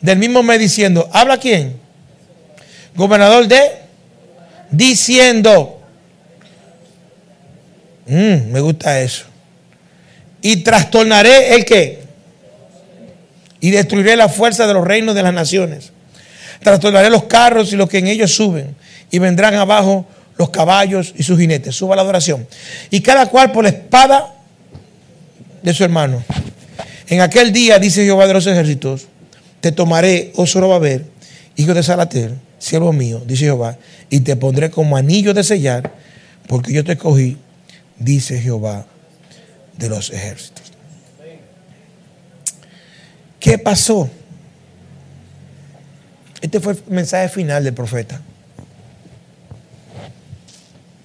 Del 0.00 0.18
mismo 0.18 0.42
mes 0.42 0.58
diciendo, 0.58 1.08
¿habla 1.12 1.38
quién? 1.38 1.80
Gobernador 2.96 3.46
de 3.46 3.82
diciendo. 4.72 5.80
Mm, 8.06 8.50
me 8.50 8.60
gusta 8.60 9.00
eso. 9.00 9.26
Y 10.40 10.56
trastornaré 10.56 11.54
el 11.54 11.64
qué? 11.64 12.02
Y 13.60 13.70
destruiré 13.70 14.16
la 14.16 14.28
fuerza 14.28 14.66
de 14.66 14.74
los 14.74 14.84
reinos 14.84 15.14
de 15.14 15.22
las 15.22 15.32
naciones. 15.32 15.92
Trastornaré 16.60 17.10
los 17.10 17.24
carros 17.24 17.72
y 17.72 17.76
los 17.76 17.88
que 17.88 17.98
en 17.98 18.08
ellos 18.08 18.34
suben. 18.34 18.74
Y 19.12 19.20
vendrán 19.20 19.54
abajo 19.54 20.04
los 20.36 20.50
caballos 20.50 21.14
y 21.16 21.22
sus 21.22 21.38
jinetes. 21.38 21.76
Suba 21.76 21.94
la 21.94 22.02
adoración. 22.02 22.48
Y 22.90 23.00
cada 23.02 23.26
cual 23.26 23.52
por 23.52 23.62
la 23.62 23.70
espada 23.70 24.31
de 25.62 25.74
su 25.74 25.84
hermano. 25.84 26.22
En 27.08 27.20
aquel 27.20 27.52
día, 27.52 27.78
dice 27.78 28.04
Jehová 28.04 28.26
de 28.26 28.34
los 28.34 28.46
ejércitos, 28.46 29.06
te 29.60 29.72
tomaré, 29.72 30.32
oh 30.36 30.46
Zorobabel, 30.46 31.04
hijo 31.56 31.74
de 31.74 31.82
Salater, 31.82 32.34
siervo 32.58 32.92
mío, 32.92 33.22
dice 33.26 33.44
Jehová, 33.44 33.76
y 34.10 34.20
te 34.20 34.36
pondré 34.36 34.70
como 34.70 34.96
anillo 34.96 35.34
de 35.34 35.44
sellar, 35.44 35.92
porque 36.46 36.72
yo 36.72 36.84
te 36.84 36.92
escogí, 36.92 37.36
dice 37.98 38.40
Jehová 38.40 38.86
de 39.76 39.88
los 39.88 40.10
ejércitos. 40.10 40.72
¿Qué 43.38 43.58
pasó? 43.58 44.08
Este 46.40 46.60
fue 46.60 46.74
el 46.74 46.82
mensaje 46.88 47.28
final 47.28 47.64
del 47.64 47.74
profeta. 47.74 48.20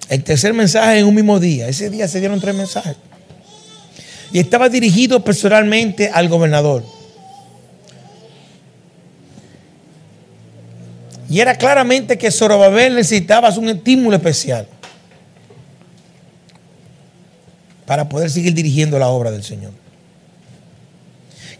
El 0.08 0.24
tercer 0.24 0.54
mensaje 0.54 1.00
en 1.00 1.06
un 1.06 1.14
mismo 1.14 1.38
día. 1.38 1.68
Ese 1.68 1.90
día 1.90 2.08
se 2.08 2.20
dieron 2.20 2.40
tres 2.40 2.54
mensajes. 2.54 2.96
Y 4.32 4.38
estaba 4.38 4.68
dirigido 4.68 5.24
personalmente 5.24 6.10
al 6.12 6.28
gobernador. 6.28 6.84
Y 11.30 11.40
era 11.40 11.56
claramente 11.56 12.16
que 12.16 12.30
Zorobabel 12.30 12.94
necesitaba 12.94 13.50
un 13.50 13.68
estímulo 13.68 14.16
especial 14.16 14.66
para 17.84 18.08
poder 18.08 18.30
seguir 18.30 18.54
dirigiendo 18.54 18.98
la 18.98 19.08
obra 19.08 19.30
del 19.30 19.42
Señor. 19.42 19.72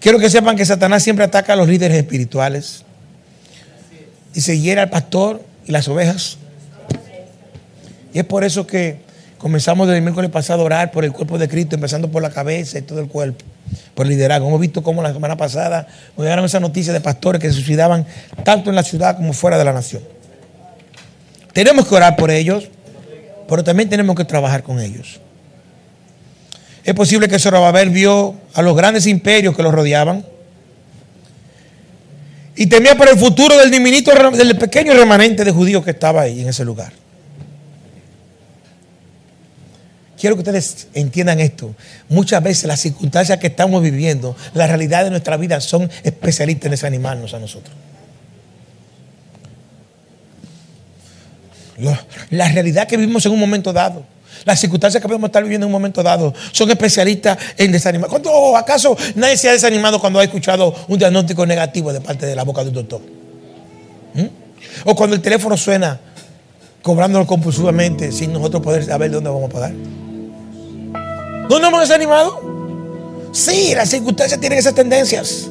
Quiero 0.00 0.18
que 0.18 0.30
sepan 0.30 0.56
que 0.56 0.64
Satanás 0.64 1.02
siempre 1.02 1.24
ataca 1.24 1.54
a 1.54 1.56
los 1.56 1.68
líderes 1.68 1.96
espirituales 1.96 2.84
y 4.34 4.40
se 4.40 4.58
hiera 4.58 4.82
al 4.82 4.90
pastor 4.90 5.42
y 5.66 5.72
las 5.72 5.88
ovejas. 5.88 6.38
Y 8.14 8.18
es 8.20 8.24
por 8.24 8.44
eso 8.44 8.66
que 8.66 9.00
comenzamos 9.38 9.86
desde 9.86 9.98
el 9.98 10.02
miércoles 10.02 10.30
pasado 10.30 10.62
a 10.62 10.64
orar 10.64 10.90
por 10.90 11.04
el 11.04 11.12
cuerpo 11.12 11.38
de 11.38 11.48
Cristo, 11.48 11.76
empezando 11.76 12.10
por 12.10 12.22
la 12.22 12.30
cabeza 12.30 12.78
y 12.78 12.82
todo 12.82 13.00
el 13.00 13.08
cuerpo, 13.08 13.44
por 13.94 14.06
el 14.06 14.10
liderazgo. 14.10 14.48
Hemos 14.48 14.60
visto 14.60 14.82
cómo 14.82 15.02
la 15.02 15.12
semana 15.12 15.36
pasada 15.36 15.86
nos 16.16 16.24
llegaron 16.24 16.44
esas 16.44 16.60
noticias 16.60 16.92
de 16.92 17.00
pastores 17.00 17.40
que 17.40 17.48
se 17.48 17.54
suicidaban 17.54 18.06
tanto 18.44 18.70
en 18.70 18.76
la 18.76 18.82
ciudad 18.82 19.16
como 19.16 19.32
fuera 19.32 19.56
de 19.56 19.64
la 19.64 19.72
nación. 19.72 20.02
Tenemos 21.52 21.88
que 21.88 21.94
orar 21.94 22.16
por 22.16 22.30
ellos, 22.30 22.68
pero 23.48 23.64
también 23.64 23.88
tenemos 23.88 24.14
que 24.16 24.24
trabajar 24.24 24.62
con 24.62 24.80
ellos. 24.80 25.20
Es 26.84 26.94
posible 26.94 27.28
que 27.28 27.38
Zorobabel 27.38 27.90
vio 27.90 28.34
a 28.54 28.62
los 28.62 28.76
grandes 28.76 29.06
imperios 29.06 29.54
que 29.54 29.62
los 29.62 29.72
rodeaban 29.72 30.24
y 32.56 32.66
temía 32.66 32.96
por 32.96 33.08
el 33.08 33.16
futuro 33.16 33.56
del 33.56 33.70
diminuto, 33.70 34.10
del 34.32 34.58
pequeño 34.58 34.94
remanente 34.94 35.44
de 35.44 35.52
judíos 35.52 35.84
que 35.84 35.92
estaba 35.92 36.22
ahí 36.22 36.40
en 36.40 36.48
ese 36.48 36.64
lugar. 36.64 36.92
Quiero 40.18 40.34
que 40.34 40.40
ustedes 40.40 40.88
entiendan 40.94 41.38
esto. 41.38 41.74
Muchas 42.08 42.42
veces 42.42 42.64
las 42.64 42.80
circunstancias 42.80 43.38
que 43.38 43.46
estamos 43.46 43.82
viviendo, 43.82 44.34
la 44.54 44.66
realidad 44.66 45.04
de 45.04 45.10
nuestra 45.10 45.36
vida 45.36 45.60
son 45.60 45.88
especialistas 46.02 46.66
en 46.66 46.70
desanimarnos 46.72 47.34
a 47.34 47.38
nosotros. 47.38 47.74
La 52.30 52.48
realidad 52.48 52.88
que 52.88 52.96
vivimos 52.96 53.24
en 53.26 53.32
un 53.32 53.38
momento 53.38 53.72
dado, 53.72 54.04
las 54.44 54.58
circunstancias 54.58 55.00
que 55.00 55.06
podemos 55.06 55.28
estar 55.28 55.44
viviendo 55.44 55.66
en 55.66 55.68
un 55.68 55.72
momento 55.72 56.02
dado, 56.02 56.34
son 56.50 56.68
especialistas 56.68 57.38
en 57.56 57.70
desanimar. 57.70 58.10
¿Cuánto 58.10 58.56
acaso 58.56 58.96
nadie 59.14 59.36
se 59.36 59.48
ha 59.48 59.52
desanimado 59.52 60.00
cuando 60.00 60.18
ha 60.18 60.24
escuchado 60.24 60.74
un 60.88 60.98
diagnóstico 60.98 61.46
negativo 61.46 61.92
de 61.92 62.00
parte 62.00 62.26
de 62.26 62.34
la 62.34 62.42
boca 62.42 62.62
de 62.62 62.70
un 62.70 62.74
doctor? 62.74 63.00
¿Mm? 64.14 64.26
O 64.84 64.96
cuando 64.96 65.14
el 65.14 65.22
teléfono 65.22 65.56
suena 65.56 66.00
cobrándolo 66.82 67.26
compulsivamente 67.26 68.10
sin 68.10 68.32
nosotros 68.32 68.62
poder 68.62 68.84
saber 68.84 69.12
dónde 69.12 69.30
vamos 69.30 69.50
a 69.50 69.52
pagar. 69.52 69.72
¿No 71.48 71.58
nos 71.58 71.68
hemos 71.68 71.80
desanimado? 71.80 72.40
Sí, 73.32 73.74
las 73.74 73.88
circunstancias 73.88 74.40
tienen 74.40 74.58
esas 74.58 74.74
tendencias. 74.74 75.48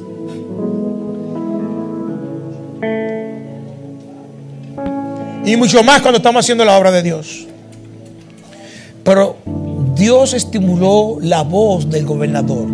Y 5.45 5.55
mucho 5.55 5.81
más 5.81 6.01
cuando 6.01 6.17
estamos 6.17 6.43
haciendo 6.43 6.65
la 6.65 6.77
obra 6.77 6.91
de 6.91 7.01
Dios. 7.01 7.47
Pero 9.03 9.37
Dios 9.95 10.33
estimuló 10.33 11.17
la 11.21 11.43
voz 11.43 11.89
del 11.89 12.05
gobernador. 12.05 12.67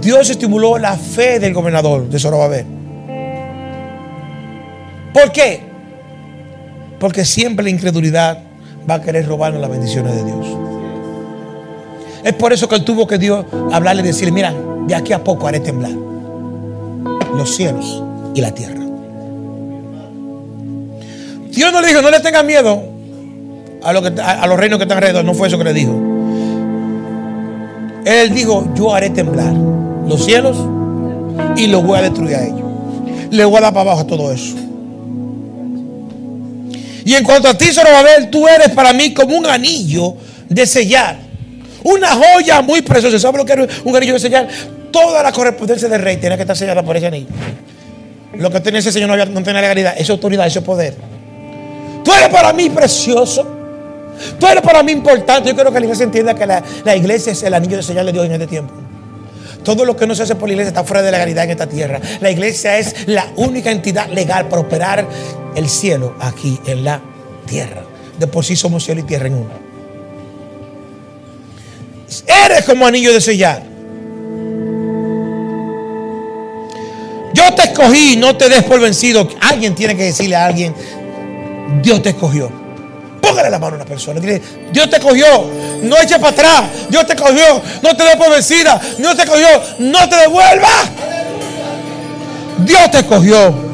Dios 0.00 0.30
estimuló 0.30 0.78
la 0.78 0.96
fe 0.96 1.38
del 1.38 1.52
gobernador 1.52 2.08
de 2.08 2.18
Zorobabel. 2.18 2.64
¿Por 5.12 5.32
qué? 5.32 5.60
Porque 6.98 7.24
siempre 7.24 7.64
la 7.64 7.70
incredulidad 7.70 8.42
va 8.88 8.94
a 8.94 9.02
querer 9.02 9.26
robarnos 9.26 9.60
las 9.60 9.70
bendiciones 9.70 10.14
de 10.14 10.24
Dios. 10.24 10.46
Es 12.26 12.34
por 12.34 12.52
eso 12.52 12.68
que 12.68 12.74
él 12.74 12.82
tuvo 12.82 13.06
que 13.06 13.18
Dios 13.18 13.46
hablarle 13.70 14.02
y 14.02 14.06
decirle, 14.06 14.32
mira, 14.32 14.52
de 14.88 14.96
aquí 14.96 15.12
a 15.12 15.22
poco 15.22 15.46
haré 15.46 15.60
temblar 15.60 15.92
los 17.36 17.54
cielos 17.54 18.02
y 18.34 18.40
la 18.40 18.50
tierra. 18.50 18.80
Dios 21.52 21.72
no 21.72 21.80
le 21.80 21.86
dijo, 21.86 22.02
no 22.02 22.10
le 22.10 22.18
tenga 22.18 22.42
miedo 22.42 22.82
a, 23.80 23.92
lo 23.92 24.02
que, 24.02 24.20
a, 24.20 24.42
a 24.42 24.46
los 24.48 24.58
reinos 24.58 24.78
que 24.78 24.82
están 24.82 24.98
alrededor. 24.98 25.24
No 25.24 25.34
fue 25.34 25.46
eso 25.46 25.56
que 25.56 25.62
le 25.62 25.72
dijo. 25.72 25.92
Él 28.04 28.34
dijo, 28.34 28.74
yo 28.74 28.92
haré 28.92 29.10
temblar 29.10 29.52
los 30.08 30.24
cielos 30.24 30.56
y 31.56 31.68
los 31.68 31.84
voy 31.84 31.96
a 31.96 32.02
destruir 32.02 32.34
a 32.34 32.44
ellos. 32.44 32.60
Le 33.30 33.44
voy 33.44 33.58
a 33.58 33.60
dar 33.60 33.72
para 33.72 33.92
abajo 33.92 34.00
a 34.00 34.06
todo 34.08 34.32
eso. 34.32 34.56
Y 37.04 37.14
en 37.14 37.22
cuanto 37.22 37.46
a 37.46 37.56
ti, 37.56 37.66
Zorobabel, 37.66 38.30
tú 38.30 38.48
eres 38.48 38.70
para 38.70 38.92
mí 38.92 39.14
como 39.14 39.36
un 39.36 39.46
anillo 39.46 40.16
de 40.48 40.66
sellar. 40.66 41.25
Una 41.86 42.16
joya 42.16 42.62
muy 42.62 42.82
preciosa. 42.82 43.16
¿Sabes 43.16 43.38
lo 43.38 43.44
que 43.44 43.52
es 43.52 43.80
un 43.84 43.94
anillo 43.94 44.14
de 44.14 44.18
sellar? 44.18 44.48
Toda 44.90 45.22
la 45.22 45.30
correspondencia 45.30 45.88
del 45.88 46.02
rey 46.02 46.16
tiene 46.16 46.34
que 46.34 46.42
estar 46.42 46.56
sellada 46.56 46.82
por 46.82 46.96
ese 46.96 47.06
anillo. 47.06 47.28
Lo 48.34 48.50
que 48.50 48.58
tiene 48.60 48.80
ese 48.80 48.90
señor 48.90 49.06
no, 49.06 49.14
había, 49.14 49.26
tiene 49.26 49.60
legalidad, 49.60 49.94
esa 49.96 50.12
autoridad, 50.12 50.48
ese 50.48 50.62
poder. 50.62 50.94
Tú 52.04 52.12
eres 52.12 52.28
para 52.28 52.52
mí 52.52 52.70
precioso. 52.70 53.46
Tú 54.36 54.48
eres 54.48 54.62
para 54.62 54.82
mí 54.82 54.90
importante. 54.90 55.48
Yo 55.48 55.54
quiero 55.54 55.72
que 55.72 55.78
la 55.78 55.86
iglesia 55.86 56.02
entienda 56.02 56.34
que 56.34 56.44
la, 56.44 56.60
la 56.84 56.96
iglesia 56.96 57.30
es 57.30 57.42
el 57.44 57.54
anillo 57.54 57.76
de 57.76 57.84
sellar 57.84 58.04
de 58.04 58.10
Dios 58.10 58.26
en 58.26 58.32
este 58.32 58.48
tiempo. 58.48 58.74
Todo 59.62 59.84
lo 59.84 59.96
que 59.96 60.08
no 60.08 60.14
se 60.16 60.24
hace 60.24 60.34
por 60.34 60.48
la 60.48 60.54
iglesia 60.54 60.70
está 60.70 60.82
fuera 60.82 61.02
de 61.02 61.12
legalidad 61.12 61.44
en 61.44 61.50
esta 61.50 61.68
tierra. 61.68 62.00
La 62.20 62.32
iglesia 62.32 62.78
es 62.78 63.06
la 63.06 63.28
única 63.36 63.70
entidad 63.70 64.08
legal 64.08 64.48
para 64.48 64.60
operar 64.60 65.06
el 65.54 65.68
cielo 65.68 66.16
aquí 66.18 66.58
en 66.66 66.82
la 66.82 67.00
tierra. 67.46 67.82
De 68.18 68.26
por 68.26 68.44
sí 68.44 68.56
somos 68.56 68.84
cielo 68.84 69.02
y 69.02 69.04
tierra 69.04 69.28
en 69.28 69.34
uno. 69.34 69.65
Eres 72.26 72.64
como 72.64 72.86
anillo 72.86 73.12
de 73.12 73.20
sellar. 73.20 73.62
Yo 77.32 77.54
te 77.54 77.62
escogí, 77.64 78.16
no 78.16 78.36
te 78.36 78.48
des 78.48 78.64
por 78.64 78.80
vencido. 78.80 79.28
Alguien 79.40 79.74
tiene 79.74 79.96
que 79.96 80.04
decirle 80.04 80.36
a 80.36 80.46
alguien, 80.46 80.74
Dios 81.82 82.02
te 82.02 82.10
escogió. 82.10 82.50
Póngale 83.20 83.50
la 83.50 83.58
mano 83.58 83.74
a 83.74 83.76
una 83.76 83.84
persona. 83.84 84.20
Dile, 84.20 84.40
Dios 84.72 84.88
te 84.88 85.00
cogió. 85.00 85.50
No 85.82 85.96
eches 85.98 86.18
para 86.18 86.30
atrás. 86.30 86.62
Dios 86.88 87.06
te 87.06 87.16
cogió. 87.16 87.62
No 87.82 87.96
te 87.96 88.04
des 88.04 88.16
por 88.16 88.30
vencida. 88.30 88.80
Dios 88.96 89.16
te 89.16 89.26
cogió. 89.26 89.48
No 89.78 90.08
te 90.08 90.16
devuelvas. 90.16 90.90
Dios 92.58 92.90
te 92.90 92.98
escogió. 92.98 93.65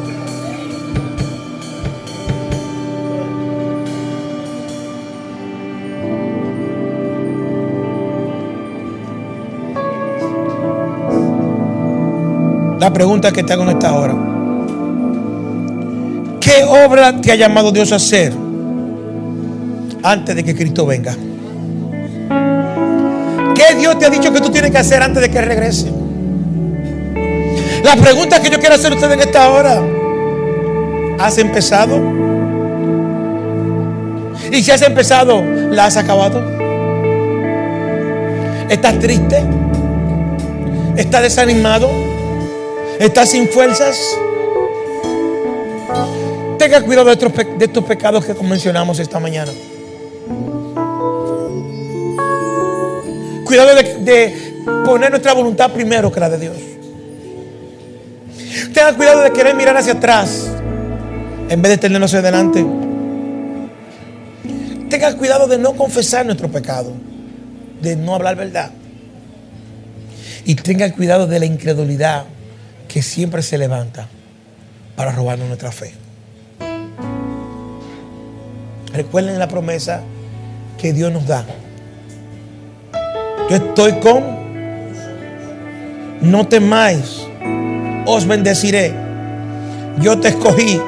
Pregunta 12.94 13.32
que 13.32 13.42
te 13.42 13.52
hago 13.52 13.62
en 13.64 13.70
esta 13.70 13.94
hora. 13.94 14.14
¿Qué 16.40 16.64
obra 16.64 17.20
te 17.20 17.32
ha 17.32 17.34
llamado 17.34 17.72
Dios 17.72 17.92
a 17.92 17.96
hacer 17.96 18.32
antes 20.02 20.36
de 20.36 20.44
que 20.44 20.54
Cristo 20.54 20.84
venga? 20.84 21.16
¿Qué 23.54 23.74
Dios 23.76 23.98
te 23.98 24.06
ha 24.06 24.10
dicho 24.10 24.32
que 24.32 24.40
tú 24.40 24.50
tienes 24.50 24.70
que 24.70 24.78
hacer 24.78 25.02
antes 25.02 25.22
de 25.22 25.30
que 25.30 25.40
regrese? 25.40 25.90
La 27.82 27.96
pregunta 27.96 28.40
que 28.40 28.50
yo 28.50 28.58
quiero 28.58 28.74
hacer 28.74 28.92
a 28.92 28.94
ustedes 28.94 29.14
en 29.14 29.20
esta 29.20 29.50
hora. 29.50 29.80
¿Has 31.18 31.38
empezado? 31.38 32.00
Y 34.50 34.62
si 34.62 34.70
has 34.70 34.82
empezado, 34.82 35.42
¿la 35.70 35.86
has 35.86 35.96
acabado? 35.96 36.42
¿Estás 38.68 38.98
triste? 38.98 39.42
¿Estás 40.96 41.22
desanimado? 41.22 41.88
¿Estás 43.02 43.30
sin 43.30 43.48
fuerzas? 43.48 43.98
Tenga 46.56 46.80
cuidado 46.82 47.06
de 47.06 47.14
estos, 47.14 47.32
de 47.58 47.64
estos 47.64 47.84
pecados 47.84 48.24
que 48.24 48.32
mencionamos 48.44 49.00
esta 49.00 49.18
mañana. 49.18 49.50
Cuidado 53.44 53.74
de, 53.74 54.62
poner 54.84 55.10
nuestra 55.10 55.32
voluntad 55.32 55.72
primero 55.72 56.12
que 56.12 56.20
la 56.20 56.30
de 56.30 56.38
Dios. 56.38 56.56
Tenga 58.72 58.94
cuidado 58.94 59.22
de 59.22 59.32
querer 59.32 59.56
mirar 59.56 59.76
hacia 59.76 59.94
atrás 59.94 60.48
en 61.48 61.60
vez 61.60 61.72
de 61.72 61.78
tenernos 61.78 62.08
hacia 62.08 62.20
adelante. 62.20 62.64
Tenga 64.88 65.16
cuidado 65.16 65.48
de 65.48 65.58
no 65.58 65.72
confesar 65.72 66.24
nuestro 66.24 66.48
pecado, 66.52 66.92
de 67.80 67.96
no 67.96 68.14
hablar 68.14 68.36
verdad. 68.36 68.70
Y 70.44 70.54
tenga 70.54 70.92
cuidado 70.92 71.26
de 71.26 71.40
la 71.40 71.46
incredulidad 71.46 72.26
que 72.88 73.02
siempre 73.02 73.42
se 73.42 73.58
levanta 73.58 74.08
para 74.96 75.12
robarnos 75.12 75.48
nuestra 75.48 75.72
fe. 75.72 75.94
Recuerden 78.92 79.38
la 79.38 79.48
promesa 79.48 80.02
que 80.78 80.92
Dios 80.92 81.10
nos 81.12 81.26
da. 81.26 81.44
Yo 83.48 83.56
estoy 83.56 83.92
con, 83.94 84.22
no 86.20 86.46
temáis, 86.46 87.26
os 88.06 88.26
bendeciré. 88.26 88.92
Yo 90.00 90.18
te 90.18 90.28
escogí. 90.28 90.80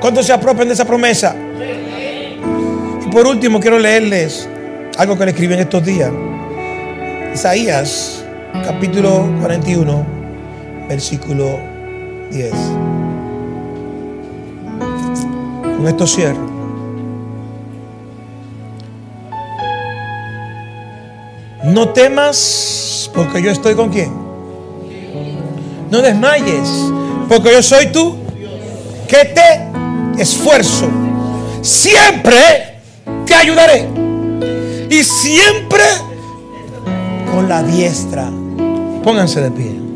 ¿Cuántos 0.00 0.26
se 0.26 0.32
apropian 0.32 0.68
de 0.68 0.74
esa 0.74 0.84
promesa? 0.84 1.34
Y 3.04 3.10
por 3.10 3.26
último, 3.26 3.60
quiero 3.60 3.78
leerles 3.78 4.48
algo 4.96 5.16
que 5.16 5.24
le 5.24 5.30
escribí 5.30 5.54
en 5.54 5.60
estos 5.60 5.84
días. 5.84 6.10
Isaías, 7.34 8.24
capítulo 8.64 9.28
41, 9.40 10.06
versículo 10.88 11.58
10. 12.32 12.52
Con 15.62 15.86
esto 15.86 16.06
cierro. 16.06 16.48
No 21.64 21.90
temas 21.90 23.10
porque 23.14 23.42
yo 23.42 23.50
estoy 23.50 23.74
con 23.74 23.90
quién. 23.90 24.12
No 25.90 26.00
desmayes 26.00 26.68
porque 27.28 27.52
yo 27.52 27.62
soy 27.62 27.92
tú. 27.92 28.16
Que 29.06 29.24
te 29.24 30.22
esfuerzo. 30.22 30.88
Siempre 31.62 32.80
te 33.26 33.34
ayudaré. 33.34 33.88
Y 34.90 35.02
siempre 35.04 35.82
con 37.32 37.48
la 37.48 37.62
diestra. 37.62 38.30
Pónganse 39.02 39.40
de 39.40 39.50
pie. 39.50 39.87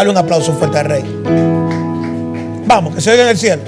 Dale 0.00 0.08
un 0.08 0.16
aplauso 0.16 0.54
fuerte 0.54 0.78
al 0.78 0.86
rey. 0.86 1.04
Vamos, 2.66 2.94
que 2.94 3.02
se 3.02 3.10
oiga 3.10 3.24
en 3.24 3.28
el 3.28 3.36
cielo. 3.36 3.60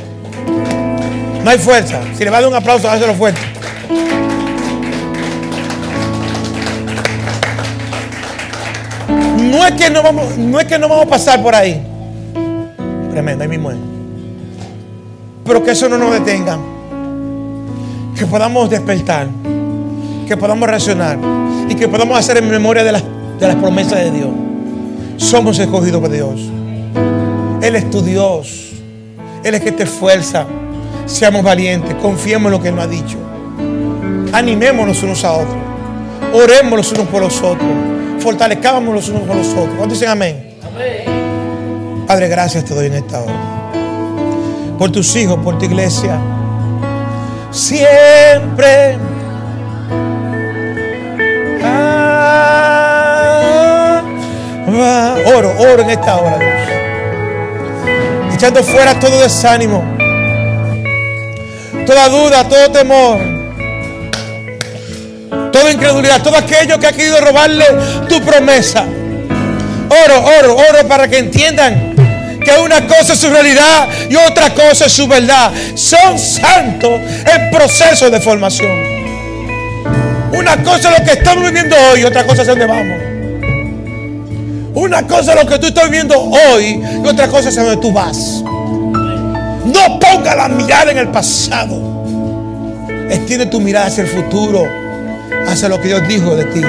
No 1.45 1.51
hay 1.51 1.59
fuerza. 1.59 2.01
Si 2.17 2.25
le 2.25 2.31
va 2.31 2.39
a 2.39 2.41
dar 2.41 2.49
un 2.49 2.57
aplauso, 2.57 2.89
hágaselo 2.89 3.13
fuerte. 3.13 3.39
No 9.43 9.67
es 9.67 9.73
que 9.73 9.91
no 9.91 10.03
vamos, 10.03 10.39
no 10.39 10.59
es 10.59 10.65
que 10.65 10.79
no 10.79 10.89
vamos 10.89 11.05
a 11.05 11.11
pasar 11.11 11.43
por 11.43 11.55
ahí. 11.55 11.87
Tremendo, 13.11 13.43
ahí 13.45 13.51
mismo 13.51 13.71
es. 13.71 13.77
Pero 15.45 15.63
que 15.63 15.73
eso 15.73 15.87
no 15.91 15.99
nos 15.99 16.13
detenga. 16.15 16.57
Que 18.17 18.25
podamos 18.25 18.71
despertar. 18.71 19.27
Que 20.27 20.35
podamos 20.39 20.67
reaccionar. 20.67 21.19
Y 21.69 21.75
que 21.75 21.89
podamos 21.89 22.19
hacer 22.19 22.39
en 22.39 22.49
memoria 22.49 22.83
de 22.83 22.93
las, 22.93 23.03
de 23.39 23.49
las 23.49 23.57
promesas 23.57 23.99
de 23.99 24.11
Dios. 24.13 24.31
Somos 25.23 25.59
escogidos 25.61 26.01
por 26.01 26.11
Dios. 26.11 26.41
Él 27.63 27.77
es 27.77 27.89
tu 27.91 28.03
Dios. 28.03 28.73
Él 29.45 29.55
es 29.55 29.61
que 29.61 29.71
te 29.71 29.85
esfuerza. 29.85 30.47
Seamos 31.07 31.45
valientes. 31.45 31.95
Confiemos 31.95 32.47
en 32.47 32.53
lo 32.53 32.61
que 32.61 32.69
Él 32.69 32.75
nos 32.75 32.85
ha 32.85 32.89
dicho. 32.89 33.19
Animémonos 34.33 35.03
unos 35.05 35.25
a 35.25 35.33
otros. 35.33 35.57
Oremos 36.35 36.77
los 36.77 36.93
unos 36.93 37.07
por 37.07 37.23
los 37.23 37.41
otros. 37.41 37.71
Fortalezcámonos 38.19 38.95
los 38.95 39.09
unos 39.11 39.23
por 39.23 39.37
los 39.37 39.49
otros. 39.49 39.71
¿Cuántos 39.77 40.01
dicen 40.01 40.11
amén? 40.11 40.55
Padre, 42.07 42.29
gracias 42.29 42.65
te 42.65 42.75
doy 42.75 42.87
en 42.87 42.95
esta 42.95 43.23
hora. 43.23 43.33
Por 44.77 44.91
tus 44.91 45.15
hijos, 45.15 45.39
por 45.39 45.57
tu 45.57 45.67
iglesia. 45.67 46.19
Siempre. 47.53 48.99
Ah, 51.65 52.72
Oro, 54.83 55.55
oro 55.59 55.83
en 55.83 55.91
esta 55.91 56.17
hora, 56.17 56.39
Dios. 56.39 56.53
Echando 58.35 58.65
fuera 58.65 58.99
todo 58.99 59.21
desánimo. 59.21 59.85
Toda 61.87 62.09
duda, 62.09 62.49
todo 62.49 62.71
temor. 62.73 63.21
Toda 65.53 65.71
incredulidad, 65.71 66.21
todo 66.23 66.37
aquello 66.37 66.81
que 66.81 66.89
ha 66.89 66.93
querido 66.93 67.21
robarle 67.21 67.65
tu 68.09 68.21
promesa. 68.23 68.85
Oro, 68.85 70.25
oro, 70.41 70.57
oro 70.57 70.89
para 70.89 71.07
que 71.07 71.19
entiendan 71.19 71.95
que 72.45 72.51
una 72.59 72.85
cosa 72.89 73.13
es 73.13 73.21
su 73.21 73.31
realidad 73.31 73.89
y 74.11 74.17
otra 74.17 74.53
cosa 74.53 74.87
es 74.87 74.93
su 74.93 75.07
verdad. 75.07 75.53
Son 75.77 76.19
santos 76.19 77.01
en 77.33 77.51
proceso 77.53 78.11
de 78.11 78.21
formación. 78.21 78.73
Una 80.33 80.57
cosa 80.65 80.91
es 80.93 80.99
lo 80.99 81.05
que 81.05 81.13
estamos 81.13 81.45
viviendo 81.45 81.77
hoy 81.93 82.03
otra 82.03 82.25
cosa 82.25 82.43
es 82.43 82.49
donde 82.49 82.67
vamos. 82.67 83.12
Una 84.75 85.07
cosa 85.07 85.35
es 85.35 85.43
lo 85.43 85.47
que 85.47 85.59
tú 85.59 85.67
estás 85.67 85.85
viviendo 85.85 86.19
hoy 86.19 86.83
y 87.05 87.07
otra 87.07 87.29
cosa 87.29 87.51
es 87.51 87.57
donde 87.57 87.77
tú 87.77 87.93
vas. 87.93 88.43
No 88.43 89.99
ponga 90.01 90.35
la 90.35 90.49
mirada 90.49 90.91
en 90.91 90.99
el 90.99 91.09
pasado. 91.09 92.05
Extiende 93.11 93.47
tu 93.47 93.61
mirada 93.61 93.87
hacia 93.87 94.05
el 94.05 94.09
futuro, 94.09 94.67
hacia 95.47 95.69
lo 95.69 95.79
que 95.81 95.89
Dios 95.89 96.09
dijo 96.09 96.35
de 96.35 96.45
ti. 96.47 96.63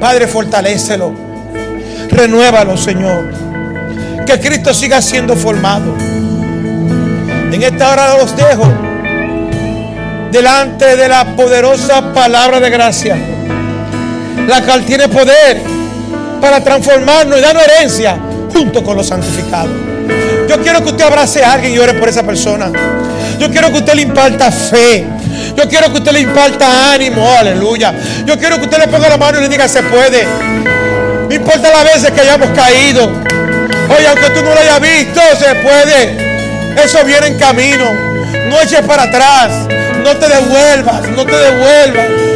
Padre, 0.00 0.26
fortalécelo. 0.26 1.12
Renuévalo, 2.10 2.76
Señor. 2.76 3.30
Que 4.24 4.40
Cristo 4.40 4.72
siga 4.72 5.02
siendo 5.02 5.36
formado. 5.36 5.94
En 7.52 7.62
esta 7.62 7.92
hora 7.92 8.16
los 8.16 8.34
dejo 8.34 8.72
delante 10.32 10.96
de 10.96 11.08
la 11.08 11.36
poderosa 11.36 12.12
palabra 12.12 12.60
de 12.60 12.70
gracia, 12.70 13.16
la 14.46 14.62
cual 14.62 14.84
tiene 14.84 15.08
poder 15.08 15.78
para 16.40 16.62
transformarnos 16.62 17.38
y 17.38 17.42
darnos 17.42 17.62
herencia 17.64 18.16
junto 18.52 18.82
con 18.82 18.96
los 18.96 19.06
santificados. 19.06 19.70
Yo 20.48 20.60
quiero 20.62 20.82
que 20.82 20.90
usted 20.90 21.04
abrace 21.04 21.44
a 21.44 21.52
alguien 21.52 21.74
y 21.74 21.78
ore 21.78 21.94
por 21.94 22.08
esa 22.08 22.22
persona. 22.22 22.70
Yo 23.38 23.50
quiero 23.50 23.70
que 23.70 23.78
usted 23.78 23.94
le 23.94 24.02
imparta 24.02 24.50
fe. 24.50 25.06
Yo 25.54 25.68
quiero 25.68 25.90
que 25.92 25.98
usted 25.98 26.12
le 26.12 26.20
imparta 26.20 26.92
ánimo. 26.92 27.28
Aleluya. 27.38 27.94
Yo 28.24 28.38
quiero 28.38 28.56
que 28.56 28.64
usted 28.64 28.78
le 28.78 28.88
ponga 28.88 29.08
la 29.08 29.18
mano 29.18 29.38
y 29.38 29.42
le 29.42 29.48
diga, 29.48 29.68
se 29.68 29.82
puede. 29.82 30.26
No 31.28 31.34
importa 31.34 31.68
las 31.70 31.84
veces 31.84 32.10
que 32.10 32.20
hayamos 32.20 32.48
caído. 32.50 33.04
Oye, 33.96 34.08
aunque 34.08 34.30
tú 34.30 34.42
no 34.42 34.54
lo 34.54 34.60
hayas 34.60 34.80
visto, 34.80 35.20
se 35.38 35.54
puede. 35.56 36.82
Eso 36.82 37.04
viene 37.04 37.28
en 37.28 37.38
camino. 37.38 37.92
No 38.48 38.60
eches 38.60 38.80
para 38.82 39.04
atrás. 39.04 39.50
No 40.02 40.16
te 40.16 40.28
devuelvas. 40.28 41.08
No 41.10 41.26
te 41.26 41.36
devuelvas. 41.36 42.27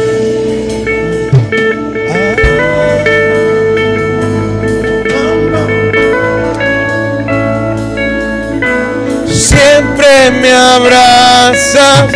Me 10.13 10.51
abrazas. 10.51 12.13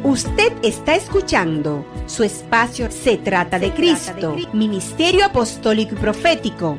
Usted 0.02 0.52
está 0.62 0.96
escuchando 0.96 1.86
su 2.06 2.24
espacio 2.24 2.90
Se 2.90 3.16
trata 3.16 3.60
de 3.60 3.70
Cristo, 3.70 4.36
Ministerio 4.52 5.24
Apostólico 5.24 5.94
y 5.94 5.98
Profético, 5.98 6.76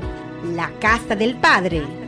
la 0.54 0.70
Casa 0.80 1.16
del 1.16 1.36
Padre. 1.36 2.03